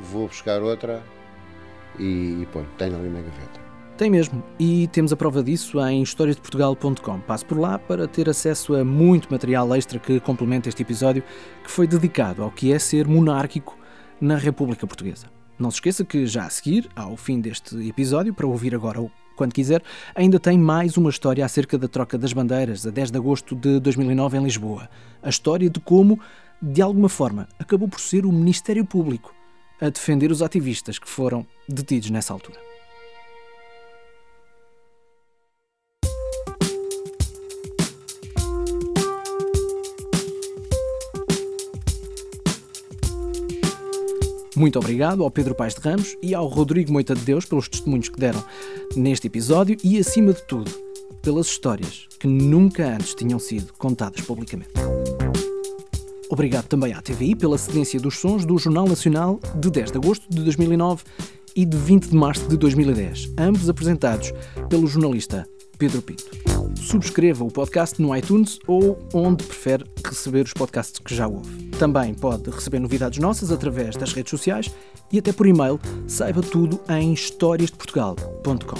vou 0.00 0.26
buscar 0.26 0.62
outra 0.62 1.02
e, 1.98 2.42
e 2.42 2.48
ponho, 2.52 2.66
tenho 2.76 2.96
ali 2.96 3.08
na 3.08 3.20
gaveta. 3.20 3.63
Tem 3.96 4.10
mesmo, 4.10 4.42
e 4.58 4.88
temos 4.88 5.12
a 5.12 5.16
prova 5.16 5.40
disso 5.40 5.80
em 5.86 6.02
historiasdeportugal.com. 6.02 7.20
Passe 7.20 7.44
por 7.44 7.56
lá 7.56 7.78
para 7.78 8.08
ter 8.08 8.28
acesso 8.28 8.74
a 8.74 8.84
muito 8.84 9.30
material 9.30 9.72
extra 9.72 10.00
que 10.00 10.18
complementa 10.18 10.68
este 10.68 10.82
episódio, 10.82 11.22
que 11.62 11.70
foi 11.70 11.86
dedicado 11.86 12.42
ao 12.42 12.50
que 12.50 12.72
é 12.72 12.78
ser 12.80 13.06
monárquico 13.06 13.78
na 14.20 14.36
República 14.36 14.84
Portuguesa. 14.84 15.28
Não 15.56 15.70
se 15.70 15.76
esqueça 15.76 16.04
que 16.04 16.26
já 16.26 16.44
a 16.44 16.50
seguir, 16.50 16.88
ao 16.96 17.16
fim 17.16 17.40
deste 17.40 17.88
episódio, 17.88 18.34
para 18.34 18.48
ouvir 18.48 18.74
agora 18.74 19.00
ou 19.00 19.12
quando 19.36 19.52
quiser, 19.52 19.80
ainda 20.12 20.40
tem 20.40 20.58
mais 20.58 20.96
uma 20.96 21.10
história 21.10 21.44
acerca 21.44 21.78
da 21.78 21.86
troca 21.86 22.18
das 22.18 22.32
bandeiras 22.32 22.84
a 22.84 22.90
10 22.90 23.12
de 23.12 23.18
agosto 23.18 23.54
de 23.54 23.78
2009 23.78 24.38
em 24.38 24.42
Lisboa. 24.42 24.88
A 25.22 25.28
história 25.28 25.70
de 25.70 25.78
como, 25.78 26.18
de 26.60 26.82
alguma 26.82 27.08
forma, 27.08 27.48
acabou 27.60 27.86
por 27.86 28.00
ser 28.00 28.26
o 28.26 28.32
Ministério 28.32 28.84
Público 28.84 29.32
a 29.80 29.88
defender 29.88 30.32
os 30.32 30.42
ativistas 30.42 30.98
que 30.98 31.08
foram 31.08 31.46
detidos 31.68 32.10
nessa 32.10 32.32
altura. 32.32 32.73
Muito 44.56 44.78
obrigado 44.78 45.24
ao 45.24 45.30
Pedro 45.30 45.54
Paes 45.54 45.74
de 45.74 45.80
Ramos 45.80 46.16
e 46.22 46.34
ao 46.34 46.46
Rodrigo 46.46 46.92
Moita 46.92 47.14
de 47.14 47.22
Deus 47.22 47.44
pelos 47.44 47.68
testemunhos 47.68 48.08
que 48.08 48.18
deram 48.18 48.42
neste 48.94 49.26
episódio 49.26 49.76
e, 49.82 49.98
acima 49.98 50.32
de 50.32 50.42
tudo, 50.46 50.70
pelas 51.20 51.46
histórias 51.46 52.06
que 52.20 52.28
nunca 52.28 52.86
antes 52.94 53.14
tinham 53.14 53.38
sido 53.38 53.72
contadas 53.72 54.20
publicamente. 54.20 54.70
Obrigado 56.30 56.66
também 56.66 56.92
à 56.92 57.02
TVI 57.02 57.34
pela 57.34 57.58
cedência 57.58 57.98
dos 57.98 58.18
sons 58.18 58.44
do 58.44 58.56
Jornal 58.56 58.86
Nacional 58.86 59.40
de 59.56 59.70
10 59.70 59.90
de 59.90 59.98
agosto 59.98 60.24
de 60.28 60.42
2009 60.42 61.02
e 61.56 61.64
de 61.64 61.76
20 61.76 62.08
de 62.08 62.16
março 62.16 62.48
de 62.48 62.56
2010, 62.56 63.32
ambos 63.38 63.68
apresentados 63.68 64.32
pelo 64.68 64.86
jornalista 64.86 65.48
Pedro 65.78 66.00
Pinto. 66.00 66.53
Subscreva 66.84 67.42
o 67.44 67.50
podcast 67.50 68.00
no 68.00 68.14
iTunes 68.14 68.58
ou 68.66 68.98
onde 69.14 69.42
prefere 69.42 69.84
receber 70.04 70.44
os 70.44 70.52
podcasts 70.52 70.98
que 70.98 71.14
já 71.14 71.26
ouve. 71.26 71.70
Também 71.78 72.12
pode 72.12 72.50
receber 72.50 72.78
novidades 72.78 73.18
nossas 73.18 73.50
através 73.50 73.96
das 73.96 74.12
redes 74.12 74.30
sociais 74.30 74.70
e 75.10 75.18
até 75.18 75.32
por 75.32 75.46
e-mail. 75.46 75.80
Saiba 76.06 76.42
tudo 76.42 76.78
em 76.90 77.14
historiasdeportugal.com. 77.14 78.76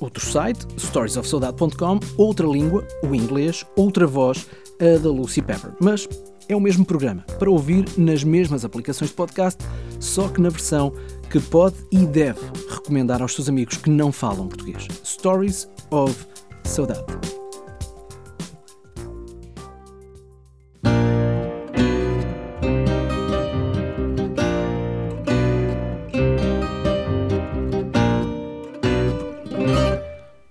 Outro 0.00 0.26
site, 0.26 0.66
storiesofsaudade.com, 0.76 2.00
outra 2.16 2.46
língua, 2.46 2.84
o 3.04 3.14
inglês, 3.14 3.64
outra 3.76 4.06
voz, 4.06 4.48
a 4.80 4.98
da 4.98 5.10
Lucy 5.10 5.40
Pepper. 5.40 5.72
Mas 5.80 6.08
é 6.48 6.56
o 6.56 6.60
mesmo 6.60 6.84
programa, 6.84 7.22
para 7.38 7.50
ouvir 7.50 7.84
nas 7.96 8.24
mesmas 8.24 8.64
aplicações 8.64 9.10
de 9.10 9.16
podcast, 9.16 9.64
só 10.00 10.28
que 10.28 10.40
na 10.40 10.48
versão 10.48 10.92
que 11.30 11.38
pode 11.38 11.76
e 11.92 12.04
deve 12.06 12.40
recomendar 12.68 13.22
aos 13.22 13.34
seus 13.34 13.48
amigos 13.48 13.76
que 13.76 13.90
não 13.90 14.10
falam 14.10 14.48
português. 14.48 14.88
Stories 15.04 15.68
of 15.90 16.26
Saudade. 16.68 17.02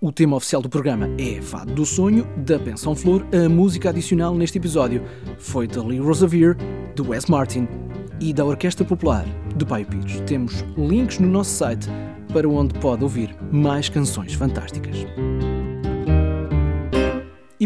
O 0.02 0.12
tema 0.12 0.36
oficial 0.36 0.62
do 0.62 0.70
programa 0.70 1.08
é 1.20 1.40
Fado 1.42 1.74
do 1.74 1.86
Sonho, 1.86 2.28
da 2.38 2.58
Pensão 2.58 2.96
Flor. 2.96 3.24
A 3.32 3.48
música 3.48 3.90
adicional 3.90 4.34
neste 4.34 4.58
episódio 4.58 5.04
foi 5.38 5.68
de 5.68 5.80
Lee 5.80 6.00
Rosevere, 6.00 6.58
de 6.96 7.02
Wes 7.04 7.28
Martin 7.28 7.68
e 8.20 8.34
da 8.34 8.44
Orquestra 8.44 8.84
Popular 8.84 9.26
de 9.56 9.66
Pai 9.66 9.86
Pires. 9.86 10.20
Temos 10.22 10.66
links 10.76 11.20
no 11.20 11.28
nosso 11.28 11.52
site 11.52 11.88
para 12.34 12.50
onde 12.50 12.74
pode 12.80 13.04
ouvir 13.04 13.36
mais 13.52 13.88
canções 13.88 14.34
fantásticas. 14.34 15.06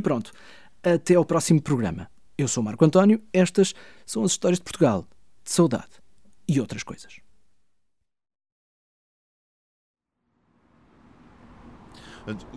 E 0.02 0.04
pronto, 0.04 0.32
até 0.82 1.14
ao 1.14 1.24
próximo 1.24 1.62
programa. 1.62 2.10
Eu 2.36 2.48
sou 2.48 2.64
Marco 2.64 2.84
António, 2.84 3.22
estas 3.32 3.76
são 4.04 4.24
as 4.24 4.32
histórias 4.32 4.58
de 4.58 4.64
Portugal, 4.64 5.06
de 5.44 5.52
saudade 5.52 5.92
e 6.48 6.60
outras 6.60 6.82
coisas. 6.82 7.20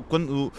Quando, 0.09 0.50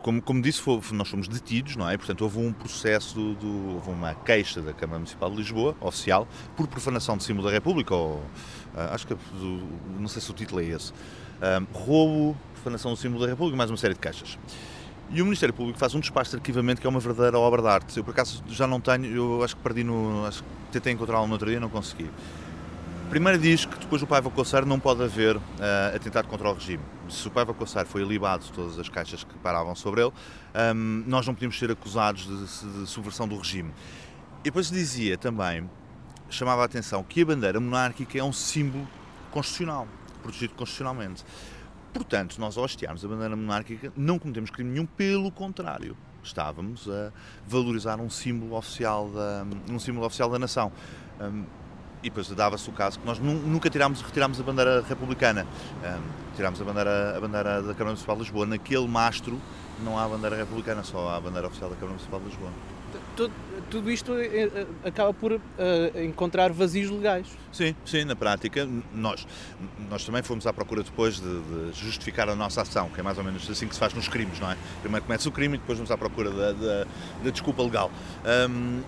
como, 0.00 0.22
como 0.22 0.40
disse, 0.40 0.60
foi, 0.60 0.80
nós 0.92 1.08
fomos 1.08 1.26
detidos, 1.26 1.74
não 1.74 1.90
é? 1.90 1.96
Portanto, 1.96 2.22
houve 2.22 2.38
um 2.38 2.52
processo, 2.52 3.34
do, 3.34 3.74
houve 3.74 3.90
uma 3.90 4.14
queixa 4.14 4.62
da 4.62 4.72
Câmara 4.72 5.00
Municipal 5.00 5.28
de 5.32 5.36
Lisboa, 5.36 5.76
oficial, 5.80 6.28
por 6.56 6.68
profanação 6.68 7.16
de 7.16 7.24
símbolo 7.24 7.48
da 7.48 7.52
República, 7.52 7.92
ou 7.92 8.18
uh, 8.18 8.92
acho 8.92 9.04
que, 9.04 9.16
não 9.98 10.06
sei 10.06 10.22
se 10.22 10.30
o 10.30 10.34
título 10.34 10.60
é 10.60 10.66
esse, 10.66 10.92
uh, 10.92 11.76
roubo, 11.76 12.36
profanação 12.52 12.92
do 12.92 12.96
símbolo 12.96 13.24
da 13.24 13.28
República, 13.28 13.56
mais 13.56 13.68
uma 13.68 13.76
série 13.76 13.94
de 13.94 14.00
queixas. 14.00 14.38
E 15.10 15.22
o 15.22 15.24
Ministério 15.24 15.54
Público 15.54 15.78
faz 15.78 15.94
um 15.94 16.00
despacho 16.00 16.30
de 16.32 16.36
arquivamento 16.36 16.80
que 16.80 16.86
é 16.86 16.90
uma 16.90 17.00
verdadeira 17.00 17.38
obra 17.38 17.62
de 17.62 17.68
arte. 17.68 17.96
Eu, 17.96 18.04
por 18.04 18.10
acaso, 18.10 18.42
já 18.48 18.66
não 18.66 18.78
tenho, 18.78 19.06
eu 19.06 19.42
acho 19.42 19.56
que 19.56 19.62
perdi 19.62 19.82
no. 19.82 20.26
Acho 20.26 20.42
que 20.42 20.48
tentei 20.72 20.92
encontrá-lo 20.92 21.26
no 21.26 21.32
outro 21.32 21.48
dia 21.48 21.58
não 21.58 21.70
consegui. 21.70 22.10
Primeiro 23.08 23.38
diz 23.38 23.64
que 23.64 23.78
depois 23.78 24.02
do 24.02 24.06
Paiva 24.06 24.30
Conselho 24.30 24.66
não 24.66 24.78
pode 24.78 25.02
haver 25.02 25.34
uh, 25.36 25.40
atentado 25.96 26.28
contra 26.28 26.50
o 26.50 26.52
regime. 26.52 26.82
se 27.08 27.26
o 27.26 27.30
Paiva 27.30 27.54
Cossar 27.54 27.86
foi 27.86 28.02
alibado 28.02 28.44
de 28.44 28.52
todas 28.52 28.78
as 28.78 28.86
caixas 28.90 29.24
que 29.24 29.32
paravam 29.38 29.74
sobre 29.74 30.02
ele, 30.02 30.12
um, 30.74 31.04
nós 31.06 31.26
não 31.26 31.32
podíamos 31.32 31.58
ser 31.58 31.70
acusados 31.70 32.26
de, 32.26 32.80
de 32.80 32.86
subversão 32.86 33.26
do 33.26 33.34
regime. 33.38 33.70
E 34.40 34.44
depois 34.44 34.70
dizia 34.70 35.16
também, 35.16 35.70
chamava 36.28 36.60
a 36.60 36.64
atenção, 36.66 37.02
que 37.02 37.22
a 37.22 37.24
bandeira 37.24 37.58
monárquica 37.58 38.18
é 38.18 38.22
um 38.22 38.32
símbolo 38.32 38.86
constitucional, 39.30 39.88
protegido 40.22 40.52
constitucionalmente. 40.52 41.24
Portanto, 41.92 42.38
nós 42.38 42.56
ao 42.56 42.64
hastearmos 42.64 43.04
a 43.04 43.08
bandeira 43.08 43.34
monárquica 43.34 43.92
não 43.96 44.18
cometemos 44.18 44.50
crime 44.50 44.70
nenhum, 44.70 44.86
pelo 44.86 45.30
contrário. 45.30 45.96
Estávamos 46.22 46.88
a 46.88 47.12
valorizar 47.46 48.00
um 48.00 48.10
símbolo 48.10 48.56
oficial 48.56 49.08
da, 49.08 49.46
um 49.70 49.78
símbolo 49.78 50.06
oficial 50.06 50.30
da 50.30 50.38
nação. 50.38 50.70
Um, 51.20 51.44
e 52.00 52.08
depois 52.08 52.28
dava-se 52.28 52.68
o 52.68 52.72
caso 52.72 53.00
que 53.00 53.06
nós 53.06 53.18
nunca 53.18 53.68
tirámos, 53.68 54.00
retirámos 54.02 54.38
a 54.38 54.42
bandeira 54.42 54.82
republicana. 54.82 55.46
Um, 55.82 56.36
tirámos 56.36 56.60
a 56.60 56.64
bandeira, 56.64 57.16
a 57.16 57.20
bandeira 57.20 57.62
da 57.62 57.72
Câmara 57.72 57.86
Municipal 57.86 58.16
de 58.16 58.22
Lisboa. 58.22 58.46
Naquele 58.46 58.86
mastro 58.86 59.40
não 59.82 59.98
há 59.98 60.06
bandeira 60.06 60.36
republicana, 60.36 60.84
só 60.84 61.08
há 61.08 61.16
a 61.16 61.20
bandeira 61.20 61.48
oficial 61.48 61.70
da 61.70 61.76
Câmara 61.76 61.94
Municipal 61.94 62.20
de 62.20 62.26
Lisboa. 62.26 62.50
Tudo, 63.18 63.34
tudo 63.68 63.90
isto 63.90 64.14
eh, 64.14 64.48
eh, 64.54 64.66
acaba 64.84 65.12
por 65.12 65.32
uh, 65.32 65.40
encontrar 66.04 66.52
vazios 66.52 66.88
legais. 66.88 67.26
Sim, 67.50 67.74
sim, 67.84 68.04
na 68.04 68.14
prática, 68.14 68.64
nós, 68.94 69.26
nós 69.90 70.04
também 70.04 70.22
fomos 70.22 70.46
à 70.46 70.52
procura 70.52 70.84
depois 70.84 71.18
de, 71.18 71.40
de, 71.40 71.72
justificar 71.72 72.28
a 72.28 72.36
nossa 72.36 72.62
ação, 72.62 72.88
que 72.88 73.00
é 73.00 73.02
mais 73.02 73.18
ou 73.18 73.24
menos 73.24 73.50
assim 73.50 73.66
que 73.66 73.74
se 73.74 73.80
faz 73.80 73.92
nos 73.92 74.06
crimes, 74.06 74.38
não 74.38 74.48
é? 74.48 74.56
Primeiro 74.82 75.04
começa 75.04 75.28
o 75.28 75.32
crime 75.32 75.56
e 75.56 75.58
depois 75.58 75.76
vamos 75.76 75.90
à 75.90 75.98
procura 75.98 76.30
da, 76.30 76.52
da, 76.52 76.86
da 77.24 77.30
desculpa 77.30 77.60
legal. 77.60 77.90
Um, 78.48 78.82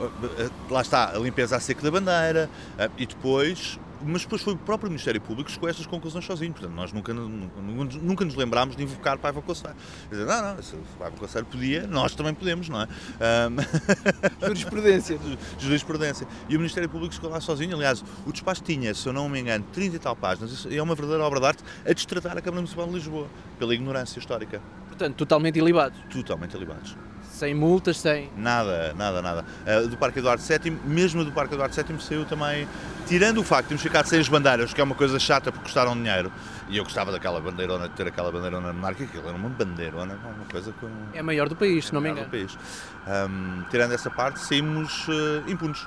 lá 0.70 0.80
está, 0.80 1.14
a 1.14 1.18
limpeza 1.18 1.56
a 1.56 1.60
seco 1.60 1.82
da 1.82 1.90
bandeira 1.90 2.48
e 2.96 3.04
depois 3.04 3.78
mas 4.04 4.22
depois 4.22 4.42
foi 4.42 4.54
o 4.54 4.56
próprio 4.56 4.90
Ministério 4.90 5.20
Público 5.20 5.46
que 5.46 5.52
chegou 5.52 5.66
a 5.66 5.70
estas 5.70 5.86
conclusões 5.86 6.24
sozinho. 6.24 6.52
Portanto, 6.52 6.74
nós 6.74 6.92
nunca, 6.92 7.12
nunca, 7.12 7.98
nunca 7.98 8.24
nos 8.24 8.34
lembrámos 8.34 8.76
de 8.76 8.82
invocar 8.82 9.18
Paiva 9.18 9.40
Coceiro. 9.42 9.76
Dizer, 10.10 10.24
não, 10.26 10.54
não, 10.54 10.62
se 10.62 10.76
Paiva 10.98 11.16
Coceiro 11.16 11.46
podia, 11.46 11.86
nós 11.86 12.14
também 12.14 12.34
podemos, 12.34 12.68
não 12.68 12.82
é? 12.82 12.86
Um... 12.86 14.46
Jurisprudência. 14.46 15.18
Jurisprudência. 15.58 16.28
E 16.48 16.56
o 16.56 16.58
Ministério 16.58 16.88
Público 16.88 17.14
chegou 17.14 17.30
lá 17.30 17.40
sozinho. 17.40 17.76
Aliás, 17.76 18.04
o 18.26 18.32
despacho 18.32 18.62
tinha, 18.62 18.94
se 18.94 19.06
eu 19.06 19.12
não 19.12 19.28
me 19.28 19.40
engano, 19.40 19.64
30 19.72 19.96
e 19.96 19.98
tal 19.98 20.16
páginas. 20.16 20.66
E 20.68 20.76
é 20.76 20.82
uma 20.82 20.94
verdadeira 20.94 21.24
obra 21.24 21.40
de 21.40 21.46
arte 21.46 21.64
a 21.86 21.92
destratar 21.92 22.36
a 22.36 22.40
Câmara 22.40 22.60
Municipal 22.60 22.86
de 22.86 22.94
Lisboa, 22.94 23.28
pela 23.58 23.74
ignorância 23.74 24.18
histórica. 24.18 24.60
Portanto, 24.88 25.16
totalmente 25.16 25.58
ilibados. 25.58 25.98
Totalmente 26.10 26.56
ilibados. 26.56 26.96
Sem 27.38 27.54
multas, 27.54 27.98
sem. 27.98 28.28
Nada, 28.36 28.92
nada, 28.94 29.22
nada. 29.22 29.44
Uh, 29.64 29.86
do 29.86 29.96
Parque 29.96 30.18
Eduardo 30.18 30.42
VII, 30.42 30.72
mesmo 30.84 31.24
do 31.24 31.30
Parque 31.30 31.54
Eduardo 31.54 31.72
VII, 31.72 32.00
saiu 32.00 32.24
também. 32.24 32.66
Tirando 33.06 33.38
o 33.38 33.44
facto 33.44 33.62
de 33.62 33.68
termos 33.68 33.82
ficado 33.82 34.06
sem 34.06 34.18
as 34.18 34.28
bandeiras, 34.28 34.74
que 34.74 34.80
é 34.80 34.84
uma 34.84 34.96
coisa 34.96 35.20
chata 35.20 35.52
porque 35.52 35.66
custaram 35.66 35.94
dinheiro, 35.94 36.32
e 36.68 36.76
eu 36.76 36.82
gostava 36.82 37.12
daquela 37.12 37.40
bandeirona, 37.40 37.88
de 37.88 37.94
ter 37.94 38.08
aquela 38.08 38.32
bandeirona 38.32 38.72
monárquica, 38.72 39.04
aquilo 39.04 39.28
era 39.28 39.36
uma 39.36 39.48
bandeirona, 39.48 40.14
uma 40.14 40.44
coisa 40.50 40.72
com. 40.80 40.90
É 41.14 41.22
maior 41.22 41.48
do 41.48 41.54
país, 41.54 41.84
é 41.84 41.86
se 41.86 41.94
não 41.94 42.00
me 42.00 42.10
engano. 42.10 42.26
do 42.26 42.30
país. 42.30 42.58
Um, 43.06 43.62
tirando 43.70 43.92
essa 43.92 44.10
parte, 44.10 44.40
saímos 44.40 45.06
uh, 45.06 45.48
impunes. 45.48 45.86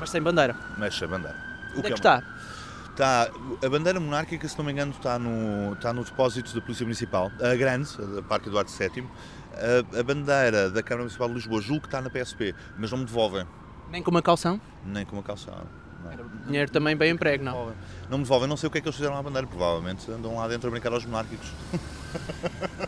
Mas 0.00 0.08
sem 0.08 0.22
bandeira. 0.22 0.56
Mas 0.78 0.96
sem 0.96 1.06
bandeira. 1.06 1.36
O 1.74 1.78
Onde 1.80 1.80
é 1.80 1.82
que, 1.82 1.92
é 1.92 1.94
está? 1.94 2.22
Está, 2.90 3.28
a 3.62 3.68
bandeira 3.68 4.00
monárquica, 4.00 4.48
se 4.48 4.56
não 4.56 4.64
me 4.64 4.72
engano, 4.72 4.92
está 4.92 5.18
no, 5.18 5.74
está 5.74 5.92
no 5.92 6.02
depósito 6.02 6.54
da 6.54 6.62
Polícia 6.62 6.84
Municipal, 6.84 7.30
a 7.38 7.54
grande, 7.54 7.90
a 8.18 8.22
Parque 8.22 8.48
Eduardo 8.48 8.70
VII. 8.70 9.06
A, 9.56 10.00
a, 10.00 10.02
bandeira 10.02 10.70
da 10.70 10.82
Câmara 10.82 11.02
Municipal 11.02 11.28
de 11.28 11.34
Lisboa, 11.34 11.60
julgo 11.60 11.82
que 11.82 11.88
está 11.88 12.00
na 12.00 12.10
PSP, 12.10 12.54
mas 12.78 12.90
não 12.90 12.98
me 12.98 13.04
devolvem. 13.04 13.46
Nem 13.90 14.02
com 14.02 14.10
uma 14.10 14.22
calção? 14.22 14.60
Nem 14.84 15.04
com 15.04 15.16
uma 15.16 15.22
calção. 15.22 15.54
Não. 16.04 16.46
Dinheiro 16.46 16.70
também 16.70 16.96
bem 16.96 17.10
emprego, 17.10 17.42
não? 17.42 17.72
Não 18.08 18.18
me 18.18 18.24
devolvem, 18.24 18.48
não 18.48 18.56
sei 18.56 18.68
o 18.68 18.70
que 18.70 18.78
é 18.78 18.80
que 18.80 18.86
eles 18.86 18.96
fizeram 18.96 19.16
à 19.16 19.22
bandeira, 19.22 19.46
provavelmente 19.46 20.10
andam 20.10 20.36
lá 20.36 20.46
dentro 20.46 20.68
a 20.68 20.70
brincar 20.70 20.92
aos 20.92 21.04
monárquicos. 21.04 21.50